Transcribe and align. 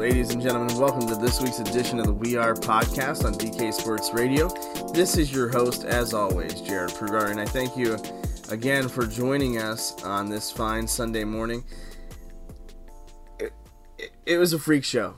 ladies 0.00 0.30
and 0.30 0.40
gentlemen. 0.40 0.74
Welcome 0.78 1.06
to 1.08 1.14
this 1.14 1.42
week's 1.42 1.58
edition 1.58 1.98
of 2.00 2.06
the 2.06 2.14
We 2.14 2.34
Are 2.34 2.54
podcast 2.54 3.26
on 3.26 3.34
DK 3.34 3.70
Sports 3.70 4.14
Radio. 4.14 4.48
This 4.94 5.18
is 5.18 5.30
your 5.30 5.50
host, 5.50 5.84
as 5.84 6.14
always, 6.14 6.62
Jared 6.62 6.92
Prugar, 6.92 7.30
and 7.30 7.38
I 7.38 7.44
thank 7.44 7.76
you 7.76 7.98
again 8.48 8.88
for 8.88 9.06
joining 9.06 9.58
us 9.58 10.02
on 10.02 10.30
this 10.30 10.50
fine 10.50 10.86
Sunday 10.86 11.24
morning. 11.24 11.64
It, 13.38 13.52
it, 13.98 14.12
it 14.24 14.38
was 14.38 14.54
a 14.54 14.58
freak 14.58 14.84
show. 14.84 15.16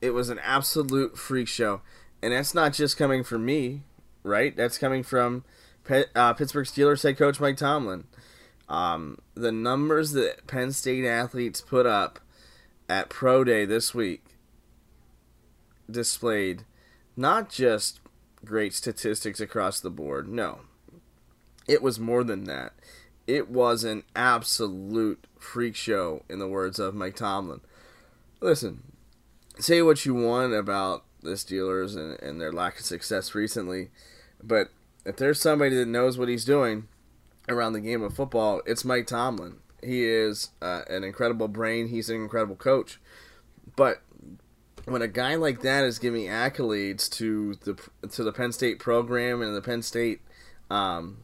It 0.00 0.10
was 0.10 0.30
an 0.30 0.38
absolute 0.38 1.18
freak 1.18 1.48
show, 1.48 1.80
and 2.22 2.32
that's 2.32 2.54
not 2.54 2.74
just 2.74 2.96
coming 2.96 3.24
from 3.24 3.44
me, 3.44 3.82
right? 4.22 4.56
That's 4.56 4.78
coming 4.78 5.02
from 5.02 5.42
uh, 6.14 6.32
Pittsburgh 6.34 6.66
Steelers 6.68 7.02
head 7.02 7.18
coach 7.18 7.40
Mike 7.40 7.56
Tomlin. 7.56 8.04
Um, 8.68 9.18
the 9.34 9.50
numbers 9.50 10.12
that 10.12 10.46
Penn 10.46 10.70
State 10.70 11.04
athletes 11.04 11.60
put 11.60 11.86
up 11.86 12.20
at 12.88 13.08
Pro 13.08 13.44
Day 13.44 13.64
this 13.64 13.94
week 13.94 14.24
displayed 15.90 16.64
not 17.16 17.48
just 17.48 18.00
great 18.44 18.74
statistics 18.74 19.40
across 19.40 19.80
the 19.80 19.90
board, 19.90 20.28
no. 20.28 20.60
It 21.66 21.82
was 21.82 21.98
more 21.98 22.22
than 22.22 22.44
that. 22.44 22.72
It 23.26 23.50
was 23.50 23.82
an 23.82 24.04
absolute 24.14 25.26
freak 25.38 25.74
show, 25.74 26.22
in 26.28 26.38
the 26.38 26.48
words 26.48 26.78
of 26.78 26.94
Mike 26.94 27.16
Tomlin. 27.16 27.60
Listen, 28.40 28.82
say 29.58 29.82
what 29.82 30.04
you 30.06 30.14
want 30.14 30.54
about 30.54 31.04
the 31.22 31.30
Steelers 31.30 31.96
and, 31.96 32.20
and 32.20 32.40
their 32.40 32.52
lack 32.52 32.78
of 32.78 32.84
success 32.84 33.34
recently, 33.34 33.90
but 34.42 34.68
if 35.04 35.16
there's 35.16 35.40
somebody 35.40 35.74
that 35.76 35.88
knows 35.88 36.18
what 36.18 36.28
he's 36.28 36.44
doing 36.44 36.88
around 37.48 37.72
the 37.72 37.80
game 37.80 38.02
of 38.02 38.14
football, 38.14 38.60
it's 38.66 38.84
Mike 38.84 39.06
Tomlin. 39.06 39.56
He 39.82 40.04
is 40.04 40.50
uh, 40.62 40.82
an 40.88 41.04
incredible 41.04 41.48
brain. 41.48 41.88
He's 41.88 42.10
an 42.10 42.16
incredible 42.16 42.56
coach. 42.56 42.98
But 43.76 44.02
when 44.86 45.02
a 45.02 45.08
guy 45.08 45.34
like 45.34 45.62
that 45.62 45.84
is 45.84 45.98
giving 45.98 46.26
accolades 46.26 47.10
to 47.10 47.54
the 47.56 47.76
to 48.08 48.24
the 48.24 48.32
Penn 48.32 48.52
State 48.52 48.78
program 48.78 49.42
and 49.42 49.54
the 49.54 49.62
Penn 49.62 49.82
State 49.82 50.20
um, 50.70 51.18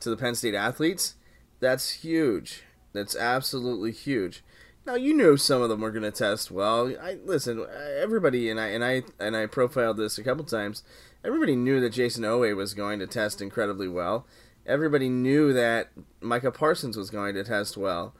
to 0.00 0.10
the 0.10 0.16
Penn 0.16 0.34
State 0.34 0.54
athletes, 0.54 1.14
that's 1.60 1.90
huge. 1.90 2.62
That's 2.92 3.14
absolutely 3.14 3.92
huge. 3.92 4.42
Now 4.86 4.94
you 4.94 5.14
know 5.14 5.36
some 5.36 5.62
of 5.62 5.68
them 5.68 5.80
were 5.80 5.90
going 5.90 6.04
to 6.04 6.10
test 6.10 6.50
well. 6.50 6.92
I 7.00 7.18
listen. 7.24 7.66
Everybody 8.00 8.48
and 8.48 8.58
I 8.58 8.68
and 8.68 8.84
I 8.84 9.02
and 9.20 9.36
I 9.36 9.46
profiled 9.46 9.98
this 9.98 10.16
a 10.16 10.24
couple 10.24 10.44
times. 10.44 10.82
Everybody 11.24 11.56
knew 11.56 11.80
that 11.80 11.92
Jayson 11.92 12.24
Oweh 12.24 12.56
was 12.56 12.72
going 12.72 13.00
to 13.00 13.06
test 13.06 13.42
incredibly 13.42 13.88
well 13.88 14.26
everybody 14.66 15.08
knew 15.08 15.52
that 15.52 15.88
Micah 16.20 16.50
Parsons 16.50 16.96
was 16.96 17.10
going 17.10 17.34
to 17.34 17.44
test 17.44 17.76
well. 17.76 18.14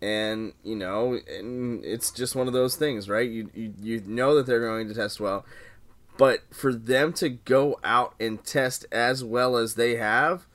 And, 0.00 0.52
you 0.62 0.76
know, 0.76 1.18
and 1.28 1.84
it's 1.84 2.12
just 2.12 2.36
one 2.36 2.46
of 2.46 2.52
those 2.52 2.76
things, 2.76 3.08
right? 3.08 3.28
You, 3.28 3.50
you, 3.52 3.74
you 3.80 4.02
know 4.06 4.36
that 4.36 4.46
they're 4.46 4.60
going 4.60 4.88
to 4.88 4.94
test 4.94 5.18
well. 5.20 5.44
But 6.16 6.42
for 6.52 6.72
them 6.72 7.12
to 7.14 7.28
go 7.28 7.78
out 7.82 8.14
and 8.20 8.44
test 8.44 8.86
as 8.92 9.24
well 9.24 9.56
as 9.56 9.74
they 9.74 9.96
have, 9.96 10.46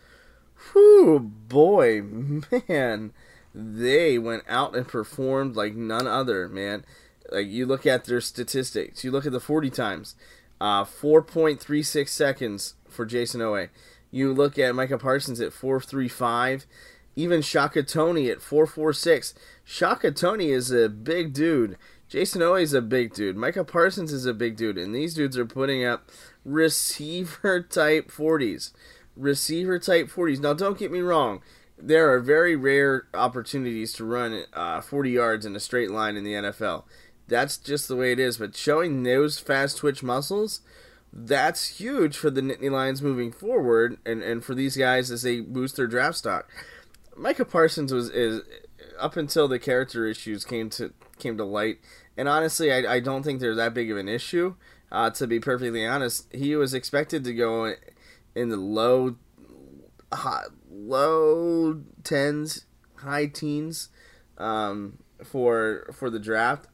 whew, 0.71 1.19
boy, 1.19 2.01
man, 2.69 3.13
they 3.53 4.17
went 4.17 4.43
out 4.47 4.75
and 4.75 4.87
performed 4.87 5.55
like 5.55 5.75
none 5.75 6.07
other, 6.07 6.47
man. 6.47 6.85
Like, 7.31 7.47
you 7.47 7.65
look 7.65 7.85
at 7.85 8.05
their 8.05 8.21
statistics, 8.21 9.03
you 9.03 9.11
look 9.11 9.25
at 9.25 9.31
the 9.31 9.39
40 9.39 9.69
times, 9.69 10.15
uh, 10.61 10.83
4.36 10.83 12.07
seconds 12.09 12.75
for 12.87 13.05
Jayson 13.05 13.41
Oweh. 13.41 13.69
You 14.13 14.31
look 14.31 14.59
at 14.59 14.75
Micah 14.75 14.99
Parsons 14.99 15.41
at 15.41 15.53
435, 15.53 16.67
even 17.15 17.41
Shaka 17.41 17.81
Toney 17.81 18.29
at 18.29 18.43
446. 18.43 19.33
Shaka 19.65 20.11
Toney 20.11 20.51
is 20.51 20.69
a 20.69 20.87
big 20.87 21.33
dude. 21.33 21.77
Jayson 22.07 22.43
Oweh 22.43 22.61
is 22.61 22.73
a 22.73 22.81
big 22.81 23.15
dude. 23.15 23.35
Micah 23.35 23.63
Parsons 23.63 24.13
is 24.13 24.27
a 24.27 24.33
big 24.35 24.55
dude. 24.55 24.77
And 24.77 24.93
these 24.93 25.15
dudes 25.15 25.35
are 25.35 25.47
putting 25.47 25.83
up 25.83 26.11
receiver 26.45 27.59
type 27.63 28.11
40s. 28.11 28.71
Receiver 29.15 29.79
type 29.79 30.09
40s. 30.09 30.39
Now, 30.39 30.53
don't 30.53 30.77
get 30.77 30.91
me 30.91 30.99
wrong. 30.99 31.41
There 31.75 32.13
are 32.13 32.19
very 32.19 32.55
rare 32.55 33.07
opportunities 33.15 33.93
to 33.93 34.05
run 34.05 34.43
uh, 34.53 34.81
40 34.81 35.09
yards 35.09 35.43
in 35.43 35.55
a 35.55 35.59
straight 35.59 35.89
line 35.89 36.17
in 36.17 36.23
the 36.23 36.33
NFL. 36.33 36.83
That's 37.27 37.57
just 37.57 37.87
the 37.87 37.95
way 37.95 38.11
it 38.11 38.19
is. 38.19 38.37
But 38.37 38.55
showing 38.55 39.01
those 39.01 39.39
fast 39.39 39.77
twitch 39.77 40.03
muscles 40.03 40.61
that's 41.15 41.79
huge 41.79 42.17
for 42.17 42.31
the 42.31 42.41
Nittany 42.41 42.71
Lions 42.71 43.01
moving 43.01 43.31
forward 43.31 43.97
and, 44.05 44.23
and 44.23 44.43
for 44.43 44.55
these 44.55 44.75
guys 44.75 45.11
as 45.11 45.21
they 45.21 45.41
boost 45.41 45.75
their 45.75 45.85
draft 45.85 46.17
stock. 46.17 46.49
Micah 47.15 47.45
Parsons 47.45 47.93
was 47.93 48.09
is 48.09 48.41
up 48.99 49.15
until 49.15 49.47
the 49.47 49.59
character 49.59 50.07
issues 50.07 50.43
came 50.43 50.71
to 50.71 50.91
came 51.19 51.37
to 51.37 51.45
light, 51.45 51.77
and 52.17 52.27
honestly, 52.27 52.73
I, 52.73 52.95
I 52.95 52.99
don't 52.99 53.21
think 53.21 53.39
they're 53.39 53.53
that 53.53 53.75
big 53.75 53.91
of 53.91 53.97
an 53.97 54.09
issue. 54.09 54.55
Uh, 54.91 55.11
to 55.11 55.27
be 55.27 55.39
perfectly 55.39 55.85
honest, 55.85 56.27
he 56.33 56.55
was 56.55 56.73
expected 56.73 57.23
to 57.23 57.33
go 57.33 57.73
in 58.35 58.49
the 58.49 58.57
low, 58.57 59.15
high, 60.11 60.45
low 60.71 61.81
tens, 62.03 62.65
high 62.95 63.27
teens, 63.27 63.89
um, 64.39 64.97
for 65.23 65.91
for 65.93 66.09
the 66.09 66.19
draft 66.19 66.67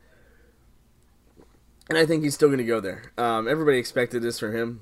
and 1.90 1.98
I 1.98 2.06
think 2.06 2.24
he's 2.24 2.36
still 2.36 2.50
going 2.50 2.60
to 2.60 2.64
go 2.64 2.80
there. 2.80 3.12
Um, 3.18 3.48
everybody 3.48 3.78
expected 3.78 4.22
this 4.22 4.40
from 4.40 4.56
him, 4.56 4.82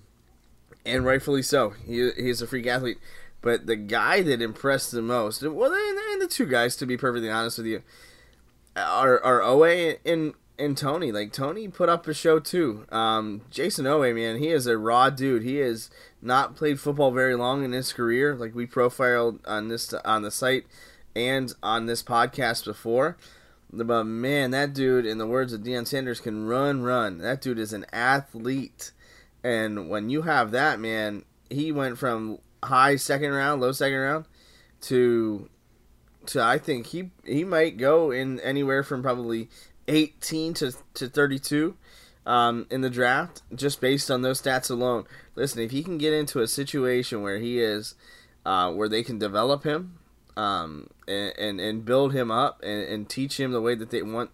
and 0.86 1.06
rightfully 1.06 1.42
so. 1.42 1.72
He 1.86 2.12
he's 2.18 2.42
a 2.42 2.48
freak 2.48 2.68
athlete. 2.68 3.00
But 3.42 3.66
the 3.66 3.76
guy 3.76 4.24
that 4.24 4.42
impressed 4.42 4.92
the 4.92 5.02
most, 5.02 5.42
well, 5.44 5.72
and 5.72 6.22
the 6.22 6.28
two 6.28 6.46
guys, 6.46 6.76
to 6.78 6.86
be 6.86 6.98
perfectly 6.98 7.30
honest 7.30 7.58
with 7.58 7.68
you, 7.68 7.84
are 8.76 9.24
are 9.24 9.40
Oweh 9.42 9.98
and 10.06 10.34
and 10.60 10.78
Toney. 10.78 11.12
Like 11.12 11.32
Toney 11.32 11.68
put 11.68 11.90
up 11.90 12.08
a 12.08 12.14
show 12.14 12.40
too. 12.40 12.86
Um, 12.92 13.42
Jayson 13.52 13.86
Oweh, 13.86 14.14
man, 14.14 14.38
he 14.38 14.50
is 14.50 14.68
a 14.68 14.78
raw 14.78 15.10
dude. 15.10 15.44
He 15.44 15.58
has 15.58 15.90
not 16.22 16.56
played 16.56 16.80
football 16.80 17.12
very 17.12 17.36
long 17.36 17.64
in 17.64 17.72
his 17.72 17.94
career. 17.94 18.36
Like 18.36 18.56
we 18.56 18.66
profiled 18.66 19.40
on 19.46 19.68
this 19.68 19.94
on 19.94 20.24
the 20.24 20.32
site 20.32 20.66
and 21.16 21.54
on 21.64 21.86
this 21.86 22.04
podcast 22.04 22.66
before. 22.66 23.18
But 23.72 24.06
man, 24.06 24.52
that 24.52 24.74
dude, 24.74 25.06
in 25.06 25.18
the 25.18 25.28
words 25.28 25.52
of 25.52 25.62
Deion 25.62 25.86
Sanders, 25.86 26.22
can 26.22 26.46
run, 26.46 26.84
run. 26.84 27.18
That 27.18 27.42
dude 27.42 27.60
is 27.60 27.74
an 27.74 27.86
athlete. 27.92 28.92
And 29.44 29.90
when 29.90 30.10
you 30.10 30.24
have 30.24 30.52
that, 30.52 30.80
man, 30.80 31.26
he 31.50 31.72
went 31.72 31.98
from 31.98 32.40
high 32.64 32.96
second 32.96 33.32
round, 33.32 33.62
low 33.62 33.72
second 33.72 34.00
round, 34.00 34.26
to 34.82 35.50
to 36.28 36.42
I 36.42 36.58
think 36.58 36.88
he 36.88 37.12
he 37.26 37.44
might 37.44 37.78
go 37.78 38.12
in 38.12 38.40
anywhere 38.42 38.84
from 38.84 39.02
probably 39.02 39.50
18 39.88 40.54
to, 40.56 40.74
to 40.96 41.08
32 41.08 41.76
um, 42.26 42.68
in 42.70 42.82
the 42.82 42.90
draft, 42.90 43.42
just 43.56 43.80
based 43.80 44.12
on 44.12 44.22
those 44.22 44.42
stats 44.42 44.70
alone. 44.70 45.06
Listen, 45.36 45.62
if 45.62 45.72
he 45.72 45.82
can 45.82 45.98
get 45.98 46.14
into 46.14 46.42
a 46.42 46.48
situation 46.48 47.22
where 47.22 47.38
he 47.38 47.60
is, 47.60 47.96
uh, 48.46 48.72
where 48.72 48.90
they 48.90 49.04
can 49.04 49.18
develop 49.18 49.64
him, 49.64 49.98
um, 50.38 50.88
and, 51.08 51.34
and, 51.38 51.60
and 51.60 51.84
build 51.84 52.14
him 52.14 52.30
up 52.30 52.62
and, 52.62 52.84
and 52.84 53.10
teach 53.10 53.40
him 53.40 53.52
the 53.52 53.60
way 53.60 53.74
that 53.76 53.90
they 53.90 54.04
want 54.04 54.30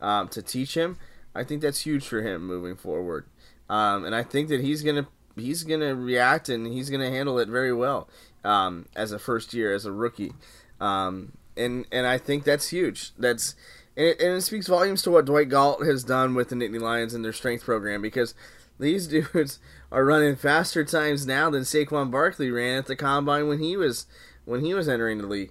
um, 0.00 0.28
to 0.28 0.42
teach 0.42 0.76
him, 0.76 0.98
I 1.34 1.44
think 1.44 1.62
that's 1.62 1.80
huge 1.80 2.06
for 2.06 2.22
him 2.22 2.44
moving 2.44 2.76
forward. 2.76 3.24
Um, 3.70 4.04
and 4.04 4.14
I 4.14 4.24
think 4.24 4.48
that 4.48 4.60
he's 4.60 4.82
gonna 4.82 5.06
he's 5.36 5.62
gonna 5.62 5.94
react 5.94 6.48
and 6.48 6.66
he's 6.66 6.90
gonna 6.90 7.10
handle 7.10 7.38
it 7.38 7.48
very 7.48 7.72
well 7.72 8.08
um, 8.44 8.86
as 8.94 9.12
a 9.12 9.18
first 9.18 9.54
year 9.54 9.72
as 9.72 9.86
a 9.86 9.92
rookie. 9.92 10.32
Um, 10.80 11.32
and 11.56 11.86
and 11.90 12.06
I 12.06 12.18
think 12.18 12.44
that's 12.44 12.68
huge. 12.68 13.12
That's 13.16 13.54
and 13.96 14.08
it, 14.08 14.20
and 14.20 14.36
it 14.36 14.42
speaks 14.42 14.66
volumes 14.66 15.02
to 15.02 15.10
what 15.10 15.24
Dwight 15.24 15.48
Galt 15.48 15.86
has 15.86 16.04
done 16.04 16.34
with 16.34 16.48
the 16.48 16.56
Nittany 16.56 16.80
Lions 16.80 17.14
and 17.14 17.24
their 17.24 17.32
strength 17.32 17.64
program 17.64 18.02
because 18.02 18.34
these 18.78 19.06
dudes 19.32 19.60
are 19.92 20.04
running 20.04 20.36
faster 20.36 20.84
times 20.84 21.26
now 21.26 21.48
than 21.48 21.62
Saquon 21.62 22.10
Barkley 22.10 22.50
ran 22.50 22.78
at 22.78 22.86
the 22.86 22.96
combine 22.96 23.48
when 23.48 23.60
he 23.60 23.76
was 23.76 24.06
when 24.44 24.64
he 24.64 24.74
was 24.74 24.88
entering 24.88 25.18
the 25.18 25.26
league. 25.26 25.50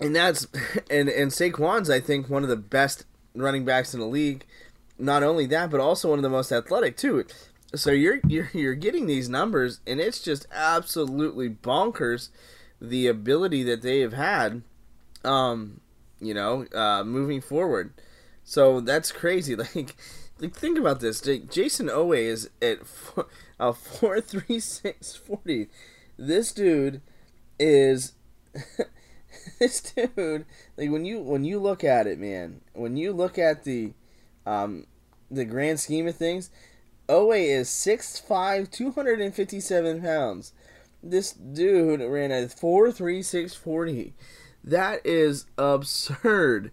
And 0.00 0.14
that's 0.14 0.46
and 0.90 1.08
and 1.08 1.30
Saquon's 1.30 1.90
I 1.90 2.00
think 2.00 2.28
one 2.28 2.42
of 2.42 2.48
the 2.48 2.56
best 2.56 3.04
running 3.34 3.64
backs 3.64 3.94
in 3.94 4.00
the 4.00 4.06
league. 4.06 4.44
Not 4.98 5.22
only 5.22 5.46
that, 5.46 5.70
but 5.70 5.80
also 5.80 6.10
one 6.10 6.18
of 6.18 6.24
the 6.24 6.28
most 6.28 6.50
athletic 6.50 6.96
too. 6.96 7.24
So 7.74 7.90
you're 7.90 8.20
you're 8.26 8.50
you're 8.52 8.74
getting 8.74 9.06
these 9.06 9.28
numbers, 9.28 9.80
and 9.86 10.00
it's 10.00 10.20
just 10.20 10.46
absolutely 10.50 11.50
bonkers 11.50 12.30
the 12.80 13.06
ability 13.06 13.62
that 13.64 13.82
they 13.82 14.00
have 14.00 14.12
had, 14.12 14.62
um, 15.24 15.80
you 16.20 16.32
know, 16.32 16.64
uh, 16.74 17.04
moving 17.04 17.40
forward. 17.40 17.92
So 18.44 18.80
that's 18.80 19.12
crazy. 19.12 19.56
Like, 19.74 19.96
like 20.40 20.54
think 20.54 20.78
about 20.78 21.00
this. 21.00 21.20
Jayson 21.20 21.88
Oweh 21.88 22.16
is 22.16 22.48
at 22.62 22.86
four, 22.86 23.26
uh, 23.58 23.72
four 23.72 24.20
three 24.20 24.60
six 24.60 25.14
forty 25.14 25.68
this 26.18 26.52
dude 26.52 27.00
is 27.58 28.12
this 29.58 29.80
dude 29.80 30.44
like 30.76 30.90
when 30.90 31.04
you 31.04 31.20
when 31.20 31.44
you 31.44 31.58
look 31.58 31.84
at 31.84 32.06
it 32.06 32.18
man 32.18 32.60
when 32.72 32.96
you 32.96 33.12
look 33.12 33.38
at 33.38 33.64
the 33.64 33.92
um 34.46 34.86
the 35.30 35.44
grand 35.44 35.78
scheme 35.78 36.06
of 36.06 36.16
things 36.16 36.50
Oweh 37.08 37.58
is 37.58 37.70
6'5 37.70 38.70
257 38.70 40.02
pounds. 40.02 40.52
This 41.02 41.32
dude 41.32 42.00
ran 42.00 42.30
a 42.30 42.46
43640 42.48 44.12
that 44.64 45.00
is 45.04 45.46
absurd. 45.56 46.70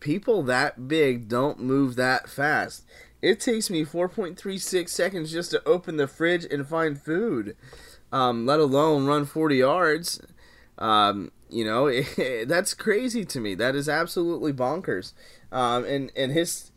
People 0.00 0.42
that 0.42 0.88
big 0.88 1.28
don't 1.28 1.60
move 1.60 1.96
that 1.96 2.28
fast. 2.28 2.84
It 3.22 3.40
takes 3.40 3.70
me 3.70 3.84
4.36 3.84 4.88
seconds 4.88 5.32
just 5.32 5.50
to 5.52 5.66
open 5.66 5.96
the 5.96 6.06
fridge 6.06 6.46
and 6.50 6.66
find 6.66 7.00
food, 7.00 7.56
um, 8.12 8.46
let 8.46 8.60
alone 8.60 9.06
run 9.06 9.24
40 9.24 9.56
yards. 9.56 10.20
Um, 10.78 11.32
you 11.50 11.64
know, 11.64 11.86
it, 11.86 12.46
that's 12.48 12.74
crazy 12.74 13.24
to 13.24 13.40
me. 13.40 13.54
That 13.54 13.74
is 13.74 13.88
absolutely 13.88 14.52
bonkers. 14.52 15.12
Um, 15.50 15.84
and 15.84 16.12
and 16.14 16.32
his 16.32 16.70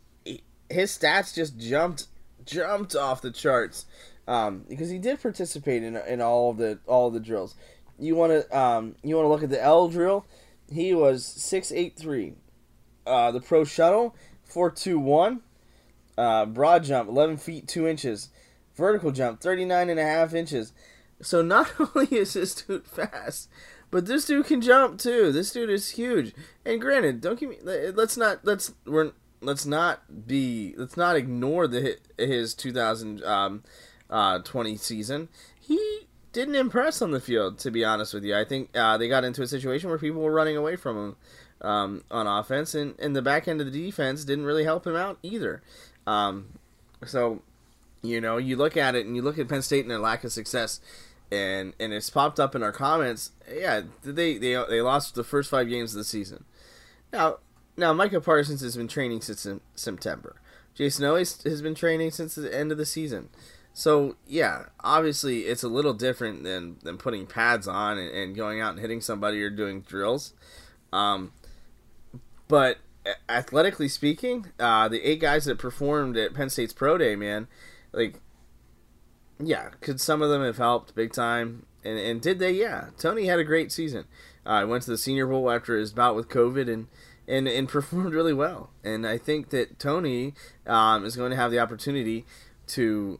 his 0.69 0.97
stats 0.97 1.33
just 1.33 1.57
jumped 1.57 2.07
jumped 2.45 2.95
off 2.95 3.21
the 3.21 3.31
charts 3.31 3.85
um, 4.27 4.65
because 4.67 4.89
he 4.89 4.97
did 4.97 5.21
participate 5.21 5.83
in, 5.83 5.97
in 5.97 6.21
all 6.21 6.51
of 6.51 6.57
the 6.57 6.79
all 6.87 7.11
the 7.11 7.19
drills. 7.19 7.55
You 7.99 8.15
want 8.15 8.31
to 8.31 8.57
um, 8.57 8.95
you 9.03 9.15
want 9.15 9.25
to 9.25 9.29
look 9.29 9.43
at 9.43 9.49
the 9.49 9.61
L 9.61 9.89
drill. 9.89 10.25
He 10.71 10.93
was 10.93 11.25
six 11.25 11.71
eight 11.71 11.97
three. 11.97 12.33
Uh, 13.05 13.31
the 13.31 13.41
pro 13.41 13.63
shuttle 13.63 14.15
four 14.43 14.71
two 14.71 14.99
one. 14.99 15.41
Uh, 16.17 16.45
broad 16.45 16.83
jump 16.83 17.09
eleven 17.09 17.37
feet 17.37 17.67
two 17.67 17.87
inches. 17.87 18.29
Vertical 18.75 19.11
jump 19.11 19.41
39 19.41 19.89
and 19.89 19.99
a 19.99 20.03
half 20.03 20.33
inches. 20.33 20.71
So 21.21 21.41
not 21.41 21.71
only 21.95 22.07
is 22.18 22.33
this 22.33 22.56
dude 22.56 22.85
fast, 22.85 23.50
but 23.89 24.06
this 24.06 24.25
dude 24.25 24.45
can 24.45 24.62
jump 24.62 25.00
too. 25.00 25.31
This 25.31 25.51
dude 25.51 25.69
is 25.69 25.91
huge. 25.91 26.33
And 26.65 26.81
granted, 26.81 27.21
don't 27.21 27.39
give 27.39 27.50
me. 27.50 27.57
Let's 27.62 28.18
not. 28.18 28.44
Let's 28.44 28.73
we're 28.85 29.12
let's 29.41 29.65
not 29.65 30.27
be. 30.27 30.73
Let's 30.77 30.97
not 30.97 31.15
ignore 31.15 31.68
the 31.68 31.97
his 32.18 32.53
2020 32.53 33.25
um, 33.25 33.63
uh, 34.09 34.77
season. 34.77 35.29
He 35.59 36.07
didn't 36.33 36.56
impress 36.56 37.01
on 37.01 37.12
the 37.12 37.19
field, 37.19 37.59
to 37.59 37.71
be 37.71 37.83
honest 37.83 38.13
with 38.13 38.24
you. 38.24 38.35
I 38.35 38.45
think 38.45 38.69
uh, 38.75 38.97
they 38.97 39.07
got 39.07 39.24
into 39.24 39.41
a 39.41 39.47
situation 39.47 39.89
where 39.89 40.00
people 40.00 40.21
were 40.21 40.31
running 40.31 40.57
away 40.57 40.75
from 40.75 40.97
him 40.97 41.15
um, 41.62 42.03
on 42.09 42.27
offense, 42.27 42.74
and, 42.74 42.95
and 43.00 43.15
the 43.15 43.21
back 43.21 43.47
end 43.47 43.62
of 43.62 43.71
the 43.71 43.85
defense 43.85 44.24
didn't 44.24 44.45
really 44.45 44.63
help 44.63 44.88
him 44.88 44.95
out 44.95 45.17
either. 45.24 45.62
Um, 46.07 46.59
so, 47.06 47.41
you 48.01 48.21
know, 48.21 48.38
you 48.38 48.56
look 48.56 48.77
at 48.77 48.95
it 48.95 49.06
and 49.06 49.15
you 49.15 49.21
look 49.21 49.38
at 49.38 49.47
Penn 49.50 49.62
State 49.62 49.81
and 49.81 49.91
their 49.91 50.00
lack 50.00 50.24
of 50.24 50.31
success 50.31 50.79
and 51.31 51.73
and 51.79 51.93
it's 51.93 52.09
popped 52.09 52.39
up 52.39 52.55
in 52.55 52.63
our 52.63 52.71
comments. 52.71 53.31
Yeah, 53.51 53.81
they 54.03 54.37
they 54.37 54.53
they 54.69 54.81
lost 54.81 55.15
the 55.15 55.23
first 55.23 55.49
five 55.49 55.69
games 55.69 55.93
of 55.93 55.99
the 55.99 56.03
season. 56.03 56.45
Now 57.13 57.37
now 57.77 57.93
Micah 57.93 58.21
Parsons 58.21 58.61
has 58.61 58.75
been 58.75 58.87
training 58.87 59.21
since 59.21 59.47
September. 59.75 60.35
Jayson 60.77 61.05
Oweh 61.05 61.43
has 61.43 61.61
been 61.61 61.75
training 61.75 62.11
since 62.11 62.35
the 62.35 62.55
end 62.55 62.71
of 62.71 62.77
the 62.77 62.85
season. 62.85 63.29
So 63.73 64.17
yeah, 64.27 64.65
obviously 64.81 65.41
it's 65.41 65.63
a 65.63 65.69
little 65.69 65.93
different 65.93 66.43
than 66.43 66.77
than 66.83 66.97
putting 66.97 67.25
pads 67.25 67.67
on 67.67 67.97
and, 67.97 68.11
and 68.11 68.35
going 68.35 68.59
out 68.59 68.71
and 68.71 68.79
hitting 68.79 69.01
somebody 69.01 69.41
or 69.41 69.49
doing 69.49 69.81
drills. 69.81 70.33
Um, 70.91 71.31
but 72.47 72.77
athletically 73.29 73.87
speaking, 73.87 74.47
uh, 74.59 74.87
the 74.87 75.01
eight 75.01 75.21
guys 75.21 75.45
that 75.45 75.57
performed 75.57 76.17
at 76.17 76.33
Penn 76.33 76.49
State's 76.49 76.73
pro 76.73 76.97
day, 76.97 77.15
man, 77.15 77.47
like 77.93 78.19
yeah, 79.47 79.69
could 79.81 79.99
some 79.99 80.21
of 80.21 80.29
them 80.29 80.43
have 80.43 80.57
helped 80.57 80.95
big 80.95 81.13
time? 81.13 81.65
And 81.83 81.97
and 81.97 82.21
did 82.21 82.39
they? 82.39 82.51
Yeah, 82.51 82.89
Toney 82.97 83.25
had 83.25 83.39
a 83.39 83.43
great 83.43 83.71
season. 83.71 84.05
I 84.45 84.63
uh, 84.63 84.67
went 84.67 84.83
to 84.83 84.91
the 84.91 84.97
Senior 84.97 85.27
Bowl 85.27 85.51
after 85.51 85.77
his 85.77 85.93
bout 85.93 86.15
with 86.15 86.29
COVID 86.29 86.71
and 86.71 86.88
and 87.27 87.47
and 87.47 87.67
performed 87.69 88.13
really 88.13 88.33
well. 88.33 88.69
And 88.83 89.07
I 89.07 89.17
think 89.17 89.49
that 89.49 89.79
Toney 89.79 90.33
um, 90.65 91.05
is 91.05 91.15
going 91.15 91.31
to 91.31 91.38
have 91.38 91.51
the 91.51 91.59
opportunity 91.59 92.25
to 92.67 93.19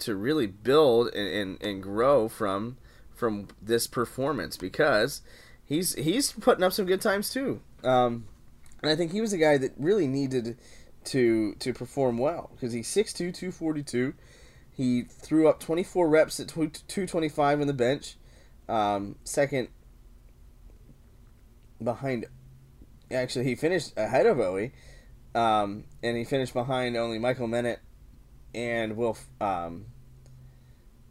to 0.00 0.16
really 0.16 0.46
build 0.46 1.08
and, 1.08 1.28
and, 1.28 1.62
and 1.62 1.82
grow 1.82 2.28
from 2.28 2.78
from 3.14 3.48
this 3.60 3.86
performance 3.86 4.56
because 4.56 5.22
he's 5.64 5.94
he's 5.94 6.32
putting 6.32 6.64
up 6.64 6.72
some 6.72 6.86
good 6.86 7.00
times 7.00 7.30
too. 7.30 7.60
Um, 7.84 8.26
and 8.82 8.90
I 8.90 8.96
think 8.96 9.12
he 9.12 9.20
was 9.20 9.32
a 9.32 9.38
guy 9.38 9.58
that 9.58 9.72
really 9.78 10.06
needed 10.06 10.56
to 11.04 11.54
to 11.54 11.72
perform 11.72 12.18
well 12.18 12.50
because 12.54 12.72
he's 12.72 12.88
6'2", 12.88 13.16
242. 13.34 14.14
He 14.80 15.02
threw 15.02 15.46
up 15.46 15.60
24 15.60 16.08
reps 16.08 16.40
at 16.40 16.48
225 16.48 17.60
on 17.60 17.66
the 17.66 17.74
bench. 17.74 18.16
Um, 18.66 19.16
second 19.24 19.68
behind. 21.84 22.24
Actually, 23.10 23.44
he 23.44 23.56
finished 23.56 23.92
ahead 23.98 24.24
of 24.24 24.38
Oweh. 24.38 24.72
Um, 25.34 25.84
and 26.02 26.16
he 26.16 26.24
finished 26.24 26.54
behind 26.54 26.96
only 26.96 27.18
Michael 27.18 27.46
Menet 27.46 27.76
and 28.54 28.96
Will 28.96 29.18
um, 29.38 29.84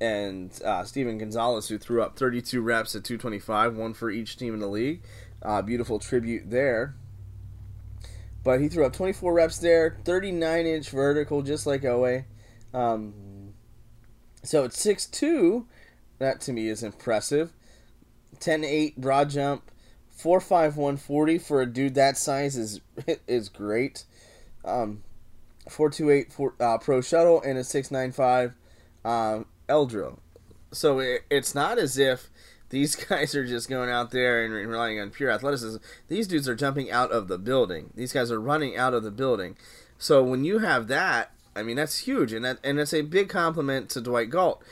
and 0.01 0.51
uh, 0.65 0.83
Steven 0.83 1.19
Gonzalez, 1.19 1.68
who 1.68 1.77
threw 1.77 2.01
up 2.01 2.18
32 2.18 2.62
reps 2.62 2.95
at 2.95 3.04
225, 3.04 3.75
one 3.75 3.94
for 3.94 4.10
each 4.10 4.36
team 4.36 4.56
in 4.56 4.62
the 4.62 4.68
league. 4.68 5.04
Uh, 5.44 5.62
beautiful 5.62 6.00
tribute 6.00 6.50
there. 6.50 6.95
But 8.44 8.62
he 8.62 8.68
threw 8.68 8.88
up 8.88 8.94
24 8.94 9.31
reps 9.31 9.60
there, 9.60 9.95
39 10.06 10.65
inch 10.65 10.89
vertical, 10.89 11.44
just 11.44 11.68
like 11.68 11.83
Oweh. 11.83 12.25
Um, 12.74 13.13
so 14.44 14.63
it's 14.63 14.83
6'2. 14.83 15.65
That 16.19 16.41
to 16.41 16.53
me 16.53 16.68
is 16.68 16.83
impressive. 16.83 17.53
10'8 18.39 18.97
broad 18.97 19.30
jump. 19.30 19.63
4'5 20.18 20.75
140 20.75 21.38
for 21.38 21.62
a 21.62 21.65
dude 21.65 21.95
that 21.95 22.18
size 22.18 22.57
is 22.57 22.81
is 23.27 23.47
great. 23.47 24.03
Um, 24.65 25.03
428 25.69 26.33
for, 26.33 26.53
uh, 26.59 26.77
pro 26.77 27.01
shuttle 27.01 27.41
and 27.41 27.57
a 27.57 27.63
695 27.63 28.53
um, 29.06 29.45
drill. 29.88 30.19
So 30.71 31.00
it, 31.00 31.24
it's 31.30 31.56
not 31.56 31.77
as 31.77 31.97
if 31.97 32.30
these 32.69 32.95
guys 33.09 33.36
are 33.36 33.45
just 33.45 33.69
going 33.69 33.89
out 33.89 34.12
there 34.12 34.44
and 34.44 34.53
relying 34.53 35.00
on 35.00 35.09
pure 35.09 35.31
athleticism. 35.31 35.77
These 36.07 36.27
dudes 36.27 36.50
are 36.50 36.56
jumping 36.56 36.91
out 36.91 37.12
of 37.12 37.27
the 37.27 37.38
building. 37.38 37.91
These 37.95 38.13
guys 38.13 38.31
are 38.31 38.41
running 38.41 38.75
out 38.75 38.94
of 38.94 39.03
the 39.03 39.12
building. 39.12 39.56
So 39.97 40.24
when 40.24 40.44
you 40.44 40.59
have 40.59 40.88
that 40.88 41.33
I 41.56 41.63
mean, 41.63 41.75
that's 41.75 42.00
huge, 42.00 42.31
and 42.34 42.46
that 42.46 42.60
and 42.63 42.80
it's 42.80 42.94
a 42.94 43.01
big 43.01 43.30
compliment 43.30 43.90
to 43.92 44.01
Dwight 44.01 44.30
Galt 44.30 44.63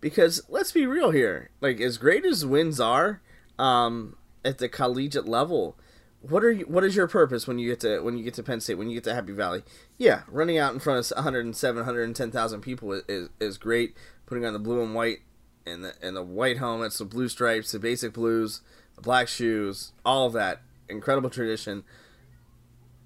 because 0.00 0.42
let's 0.48 0.72
be 0.72 0.86
real 0.86 1.10
here. 1.10 1.50
Like 1.60 1.80
as 1.80 1.98
great 1.98 2.24
as 2.24 2.44
wins 2.44 2.80
are 2.80 3.20
um, 3.58 4.16
at 4.44 4.58
the 4.58 4.68
collegiate 4.68 5.26
level, 5.26 5.76
what 6.20 6.44
are 6.44 6.50
you? 6.50 6.64
What 6.66 6.84
is 6.84 6.96
your 6.96 7.08
purpose 7.08 7.46
when 7.46 7.58
you 7.58 7.68
get 7.68 7.80
to 7.80 8.00
when 8.00 8.16
you 8.16 8.24
get 8.24 8.34
to 8.34 8.42
Penn 8.42 8.60
State? 8.60 8.74
When 8.74 8.88
you 8.88 8.94
get 8.94 9.04
to 9.04 9.14
Happy 9.14 9.32
Valley? 9.32 9.62
Yeah, 9.98 10.22
running 10.28 10.58
out 10.58 10.74
in 10.74 10.80
front 10.80 11.10
of 11.10 11.16
107, 11.16 11.76
110,000 11.76 12.60
people 12.60 12.92
is, 13.08 13.28
is, 13.40 13.58
great. 13.58 13.96
Putting 14.26 14.44
on 14.44 14.52
the 14.52 14.58
blue 14.58 14.82
and 14.82 14.94
white 14.94 15.20
and 15.64 15.84
the 15.84 15.94
and 16.02 16.16
the 16.16 16.22
white 16.22 16.58
helmets, 16.58 16.98
the 16.98 17.04
blue 17.04 17.28
stripes, 17.28 17.72
the 17.72 17.78
basic 17.78 18.12
blues, 18.12 18.60
the 18.96 19.02
black 19.02 19.28
shoes, 19.28 19.92
all 20.04 20.26
of 20.26 20.32
that 20.32 20.62
incredible 20.88 21.30
tradition. 21.30 21.84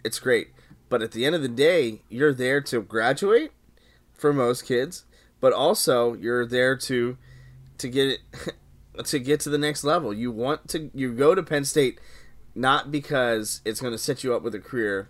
It's 0.05 0.19
great. 0.19 0.49
But 0.91 1.01
at 1.01 1.13
the 1.13 1.25
end 1.25 1.35
of 1.35 1.41
the 1.41 1.49
day, 1.49 2.03
you're 2.11 2.35
there 2.35 2.61
to 2.63 2.83
graduate 2.83 3.53
for 4.13 4.35
most 4.35 4.67
kids, 4.67 5.07
but 5.41 5.55
also 5.55 6.13
you're 6.13 6.45
there 6.45 6.77
to 6.77 7.17
to 7.79 7.89
get 7.89 8.09
it 8.09 8.21
to 9.07 9.19
get 9.19 9.41
to 9.41 9.49
the 9.49 9.57
next 9.57 9.85
level. 9.85 10.13
You 10.13 10.31
want 10.31 10.69
to 10.69 10.91
you 10.93 11.15
go 11.15 11.35
to 11.35 11.43
Penn 11.43 11.65
State 11.65 11.99
not 12.55 12.91
because 12.91 13.63
it's 13.65 13.81
going 13.81 13.95
to 13.95 13.99
set 13.99 14.23
you 14.23 14.35
up 14.35 14.43
with 14.43 14.55
a 14.55 14.59
career 14.59 15.09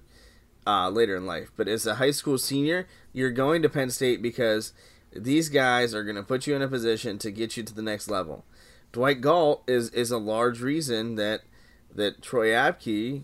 uh, 0.67 0.91
later 0.91 1.17
in 1.17 1.27
life, 1.27 1.51
but 1.57 1.67
as 1.67 1.87
a 1.87 1.95
high 1.97 2.11
school 2.11 2.37
senior, 2.37 2.87
you're 3.15 3.31
going 3.31 3.63
to 3.63 3.69
Penn 3.69 3.91
State 3.91 4.21
because 4.21 4.75
these 5.13 5.49
guys 5.49 5.95
are 5.95 6.05
going 6.05 6.17
to 6.17 6.23
put 6.23 6.47
you 6.47 6.55
in 6.55 6.63
a 6.63 6.69
position 6.69 7.19
to 7.19 7.31
get 7.31 7.57
you 7.57 7.63
to 7.63 7.75
the 7.75 7.83
next 7.83 8.09
level. 8.09 8.45
Dwight 8.93 9.21
Galt 9.23 9.63
is 9.67 9.89
is 9.91 10.11
a 10.11 10.19
large 10.19 10.61
reason 10.61 11.15
that 11.15 11.41
that 11.95 12.23
Troy 12.23 12.49
Apke 12.49 13.23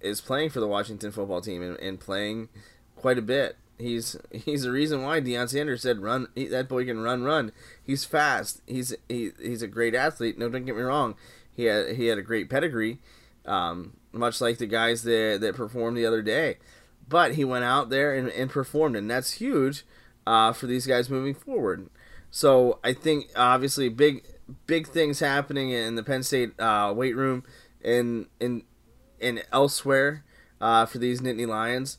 is 0.00 0.20
playing 0.20 0.50
for 0.50 0.60
the 0.60 0.66
Washington 0.66 1.12
football 1.12 1.40
team 1.40 1.62
and, 1.62 1.76
and 1.78 2.00
playing 2.00 2.48
quite 2.96 3.18
a 3.18 3.22
bit. 3.22 3.56
He's 3.78 4.16
he's 4.30 4.62
the 4.62 4.70
reason 4.70 5.02
why 5.02 5.20
Deion 5.20 5.48
Sanders 5.48 5.82
said 5.82 6.00
run. 6.00 6.28
He, 6.34 6.46
that 6.48 6.68
boy 6.68 6.84
can 6.84 7.00
run, 7.00 7.22
run. 7.22 7.52
He's 7.82 8.04
fast. 8.04 8.60
He's 8.66 8.94
he, 9.08 9.30
he's 9.40 9.62
a 9.62 9.68
great 9.68 9.94
athlete. 9.94 10.38
No, 10.38 10.48
don't 10.48 10.66
get 10.66 10.76
me 10.76 10.82
wrong. 10.82 11.14
He 11.54 11.64
had 11.64 11.96
he 11.96 12.06
had 12.06 12.18
a 12.18 12.22
great 12.22 12.50
pedigree, 12.50 12.98
um, 13.46 13.94
much 14.12 14.40
like 14.40 14.58
the 14.58 14.66
guys 14.66 15.02
that 15.04 15.38
that 15.40 15.56
performed 15.56 15.96
the 15.96 16.06
other 16.06 16.22
day. 16.22 16.58
But 17.08 17.34
he 17.34 17.44
went 17.44 17.64
out 17.64 17.90
there 17.90 18.14
and, 18.14 18.28
and 18.28 18.50
performed, 18.50 18.96
and 18.96 19.10
that's 19.10 19.32
huge 19.32 19.84
uh, 20.26 20.52
for 20.52 20.66
these 20.66 20.86
guys 20.86 21.10
moving 21.10 21.34
forward. 21.34 21.88
So 22.30 22.78
I 22.84 22.92
think 22.92 23.30
obviously 23.34 23.88
big 23.88 24.24
big 24.66 24.86
things 24.88 25.20
happening 25.20 25.70
in 25.70 25.96
the 25.96 26.02
Penn 26.02 26.22
State 26.22 26.58
uh, 26.60 26.92
weight 26.94 27.16
room 27.16 27.44
and 27.82 28.26
in 28.38 28.62
and 29.20 29.44
elsewhere 29.52 30.24
uh, 30.60 30.86
for 30.86 30.98
these 30.98 31.20
Nittany 31.20 31.46
Lions. 31.46 31.98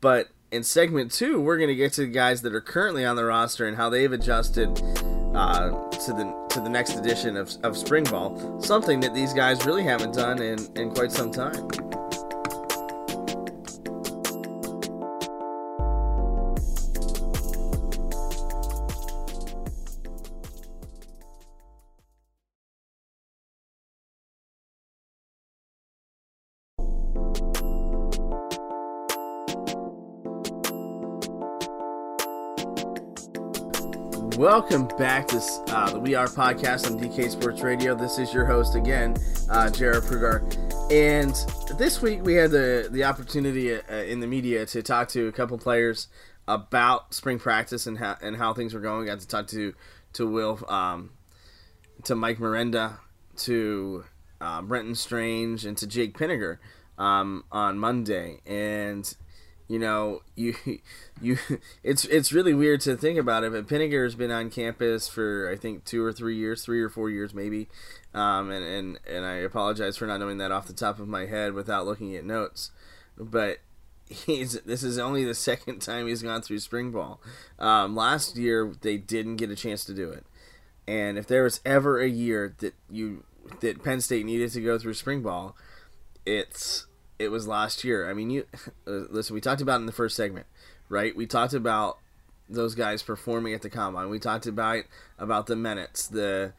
But 0.00 0.28
in 0.50 0.62
segment 0.62 1.12
two, 1.12 1.40
we're 1.40 1.56
going 1.56 1.68
to 1.68 1.74
get 1.74 1.92
to 1.94 2.02
the 2.02 2.08
guys 2.08 2.42
that 2.42 2.54
are 2.54 2.60
currently 2.60 3.04
on 3.04 3.16
the 3.16 3.24
roster 3.24 3.66
and 3.66 3.76
how 3.76 3.88
they've 3.88 4.12
adjusted 4.12 4.68
uh, 5.34 5.88
to 5.90 6.12
the 6.12 6.46
to 6.50 6.60
the 6.60 6.68
next 6.68 6.96
edition 6.96 7.36
of, 7.36 7.50
of 7.62 7.76
spring 7.76 8.04
ball. 8.04 8.60
Something 8.60 9.00
that 9.00 9.14
these 9.14 9.32
guys 9.32 9.64
really 9.64 9.84
haven't 9.84 10.14
done 10.14 10.42
in, 10.42 10.58
in 10.76 10.90
quite 10.90 11.10
some 11.10 11.32
time. 11.32 11.91
Welcome 34.38 34.88
back 34.96 35.28
to 35.28 35.42
uh, 35.68 35.90
the 35.90 36.00
We 36.00 36.14
Are 36.14 36.26
podcast 36.26 36.90
on 36.90 36.98
DK 36.98 37.30
Sports 37.30 37.60
Radio. 37.60 37.94
This 37.94 38.18
is 38.18 38.32
your 38.32 38.46
host 38.46 38.74
again, 38.74 39.14
uh, 39.50 39.68
Jared 39.68 40.04
Prugar. 40.04 40.40
And 40.90 41.34
this 41.78 42.00
week 42.00 42.22
we 42.22 42.32
had 42.34 42.50
the, 42.50 42.88
the 42.90 43.04
opportunity 43.04 43.74
uh, 43.74 43.94
in 43.94 44.20
the 44.20 44.26
media 44.26 44.64
to 44.64 44.82
talk 44.82 45.08
to 45.08 45.28
a 45.28 45.32
couple 45.32 45.58
players 45.58 46.08
about 46.48 47.12
spring 47.12 47.38
practice 47.38 47.86
and 47.86 47.98
how, 47.98 48.16
and 48.22 48.36
how 48.36 48.54
things 48.54 48.72
were 48.72 48.80
going. 48.80 49.04
got 49.04 49.20
to 49.20 49.28
talk 49.28 49.48
to, 49.48 49.74
to 50.14 50.26
Will, 50.26 50.64
um, 50.66 51.10
to 52.04 52.14
Mike 52.14 52.40
Miranda, 52.40 53.00
to 53.38 54.04
uh, 54.40 54.62
Brenton 54.62 54.94
Strange, 54.94 55.66
and 55.66 55.76
to 55.76 55.86
Jake 55.86 56.16
Pinegar 56.16 56.56
um, 56.96 57.44
on 57.52 57.78
Monday. 57.78 58.40
And 58.46 59.14
you 59.68 59.78
know, 59.78 60.22
you 60.34 60.54
you 61.20 61.38
it's 61.82 62.04
it's 62.06 62.32
really 62.32 62.54
weird 62.54 62.80
to 62.82 62.96
think 62.96 63.18
about 63.18 63.44
it, 63.44 63.52
but 63.52 63.66
Pinegar 63.66 64.04
has 64.04 64.14
been 64.14 64.30
on 64.30 64.50
campus 64.50 65.08
for 65.08 65.50
I 65.50 65.56
think 65.56 65.84
two 65.84 66.04
or 66.04 66.12
three 66.12 66.36
years, 66.36 66.64
three 66.64 66.82
or 66.82 66.88
four 66.88 67.10
years 67.10 67.34
maybe, 67.34 67.68
um, 68.14 68.50
and 68.50 68.64
and 68.64 68.98
and 69.06 69.24
I 69.24 69.34
apologize 69.36 69.96
for 69.96 70.06
not 70.06 70.18
knowing 70.18 70.38
that 70.38 70.52
off 70.52 70.66
the 70.66 70.72
top 70.72 70.98
of 70.98 71.08
my 71.08 71.26
head 71.26 71.54
without 71.54 71.86
looking 71.86 72.14
at 72.16 72.24
notes, 72.24 72.70
but 73.16 73.58
he's 74.08 74.60
this 74.62 74.82
is 74.82 74.98
only 74.98 75.24
the 75.24 75.34
second 75.50 75.80
time 75.80 76.06
he's 76.06 76.22
gone 76.22 76.42
through 76.42 76.58
spring 76.58 76.90
ball. 76.90 77.20
Um, 77.58 77.96
last 77.96 78.36
year 78.36 78.74
they 78.82 78.96
didn't 78.96 79.36
get 79.36 79.50
a 79.50 79.56
chance 79.56 79.84
to 79.86 79.94
do 79.94 80.10
it, 80.10 80.26
and 80.86 81.18
if 81.18 81.26
there 81.26 81.44
was 81.44 81.60
ever 81.64 82.00
a 82.00 82.08
year 82.08 82.54
that 82.58 82.74
you 82.90 83.24
that 83.60 83.82
Penn 83.82 84.00
State 84.00 84.24
needed 84.24 84.52
to 84.52 84.60
go 84.60 84.78
through 84.78 84.94
spring 84.94 85.22
ball, 85.22 85.56
it's 86.26 86.86
it 87.22 87.30
was 87.30 87.46
last 87.46 87.84
year. 87.84 88.08
I 88.08 88.14
mean, 88.14 88.30
you 88.30 88.46
uh, 88.86 89.06
listen. 89.10 89.34
We 89.34 89.40
talked 89.40 89.60
about 89.60 89.80
in 89.80 89.86
the 89.86 89.92
first 89.92 90.16
segment, 90.16 90.46
right? 90.88 91.14
We 91.14 91.26
talked 91.26 91.54
about 91.54 91.98
those 92.48 92.74
guys 92.74 93.02
performing 93.02 93.54
at 93.54 93.62
the 93.62 93.70
combine. 93.70 94.10
We 94.10 94.18
talked 94.18 94.46
about 94.46 94.84
about 95.18 95.46
the 95.46 95.56
minutes, 95.56 96.06
the 96.06 96.52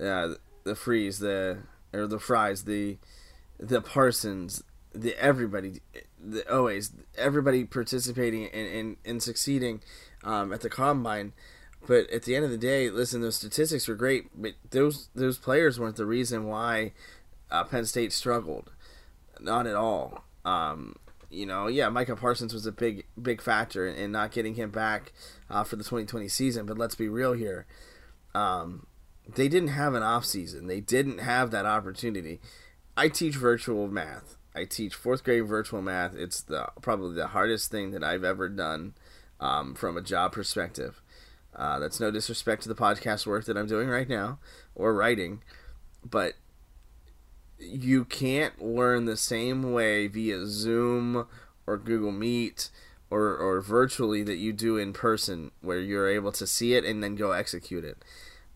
uh, 0.00 0.34
the 0.64 0.74
Fries, 0.74 1.18
the 1.18 1.58
or 1.92 2.06
the 2.06 2.18
fries, 2.18 2.64
the 2.64 2.98
the 3.58 3.80
Parsons, 3.80 4.62
the 4.94 5.16
everybody, 5.22 5.80
the 6.18 6.50
always 6.52 6.92
everybody 7.16 7.64
participating 7.64 8.46
and 8.46 8.66
and, 8.66 8.96
and 9.04 9.22
succeeding 9.22 9.80
um, 10.24 10.52
at 10.52 10.60
the 10.60 10.70
combine. 10.70 11.32
But 11.86 12.10
at 12.10 12.24
the 12.24 12.36
end 12.36 12.44
of 12.44 12.50
the 12.50 12.58
day, 12.58 12.90
listen, 12.90 13.22
those 13.22 13.36
statistics 13.36 13.88
were 13.88 13.94
great, 13.94 14.28
but 14.34 14.52
those 14.70 15.08
those 15.14 15.38
players 15.38 15.80
weren't 15.80 15.96
the 15.96 16.06
reason 16.06 16.46
why 16.46 16.92
uh, 17.50 17.64
Penn 17.64 17.86
State 17.86 18.12
struggled 18.12 18.70
not 19.42 19.66
at 19.66 19.74
all. 19.74 20.24
Um, 20.44 20.96
you 21.30 21.46
know, 21.46 21.68
yeah, 21.68 21.88
Micah 21.88 22.16
Parsons 22.16 22.52
was 22.52 22.66
a 22.66 22.72
big 22.72 23.06
big 23.20 23.40
factor 23.40 23.86
in, 23.86 24.12
not 24.12 24.32
getting 24.32 24.54
him 24.54 24.70
back 24.70 25.12
uh, 25.48 25.64
for 25.64 25.76
the 25.76 25.84
2020 25.84 26.28
season. 26.28 26.66
But 26.66 26.78
let's 26.78 26.94
be 26.94 27.08
real 27.08 27.32
here. 27.32 27.66
Um, 28.34 28.86
they 29.28 29.48
didn't 29.48 29.68
have 29.68 29.94
an 29.94 30.02
off 30.02 30.24
season. 30.24 30.66
They 30.66 30.80
didn't 30.80 31.18
have 31.18 31.50
that 31.52 31.66
opportunity. 31.66 32.40
I 32.96 33.08
teach 33.08 33.36
virtual 33.36 33.88
math. 33.88 34.36
I 34.54 34.64
teach 34.64 34.94
fourth 34.94 35.22
grade 35.22 35.46
virtual 35.46 35.82
math. 35.82 36.14
It's 36.16 36.42
the 36.42 36.68
probably 36.82 37.14
the 37.14 37.28
hardest 37.28 37.70
thing 37.70 37.92
that 37.92 38.02
I've 38.02 38.24
ever 38.24 38.48
done 38.48 38.94
um, 39.38 39.74
from 39.74 39.96
a 39.96 40.02
job 40.02 40.32
perspective. 40.32 41.00
Uh, 41.54 41.78
that's 41.78 42.00
no 42.00 42.10
disrespect 42.10 42.62
to 42.62 42.68
the 42.68 42.74
podcast 42.74 43.26
work 43.26 43.44
that 43.44 43.56
I'm 43.56 43.66
doing 43.66 43.88
right 43.88 44.08
now 44.08 44.38
or 44.74 44.94
writing, 44.94 45.42
but 46.04 46.34
you 47.60 48.04
can't 48.04 48.62
learn 48.62 49.04
the 49.04 49.16
same 49.16 49.72
way 49.72 50.06
via 50.06 50.46
Zoom 50.46 51.26
or 51.66 51.76
Google 51.76 52.12
Meet 52.12 52.70
or, 53.10 53.36
or 53.36 53.60
virtually 53.60 54.22
that 54.22 54.36
you 54.36 54.52
do 54.52 54.76
in 54.76 54.92
person, 54.92 55.50
where 55.60 55.80
you're 55.80 56.08
able 56.08 56.32
to 56.32 56.46
see 56.46 56.74
it 56.74 56.84
and 56.84 57.02
then 57.02 57.16
go 57.16 57.32
execute 57.32 57.84
it. 57.84 57.98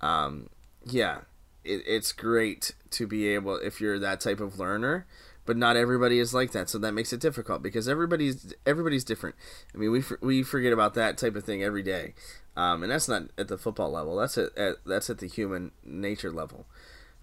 Um, 0.01 0.49
yeah, 0.85 1.23
it, 1.65 1.83
it's 1.87 2.13
great 2.13 2.75
to 2.91 3.07
be 3.07 3.29
able, 3.29 3.57
if 3.57 3.81
you're 3.81 3.99
that 3.99 4.21
type 4.21 4.41
of 4.41 4.59
learner, 4.59 5.07
but 5.47 5.57
not 5.57 5.77
everybody 5.77 6.19
is 6.19 6.33
like 6.33 6.53
that, 6.53 6.71
so 6.71 6.79
that 6.79 6.93
makes 6.93 7.13
it 7.13 7.21
difficult 7.21 7.63
because 7.63 7.89
everybody's 7.89 8.55
everybody's 8.65 9.05
different. 9.05 9.37
I 9.75 9.79
mean, 9.79 9.91
we 9.91 10.03
we 10.21 10.43
forget 10.43 10.73
about 10.73 10.95
that 10.95 11.19
type 11.19 11.37
of 11.37 11.45
thing 11.45 11.63
every 11.63 11.83
day, 11.83 12.15
um, 12.57 12.83
and 12.83 12.91
that's 12.91 13.09
not 13.09 13.25
at 13.37 13.49
the 13.49 13.59
football 13.59 13.91
level. 13.91 14.17
That's 14.17 14.39
at, 14.39 14.57
at 14.57 14.77
that's 14.87 15.11
at 15.11 15.19
the 15.19 15.27
human 15.27 15.73
nature 15.85 16.31
level, 16.31 16.65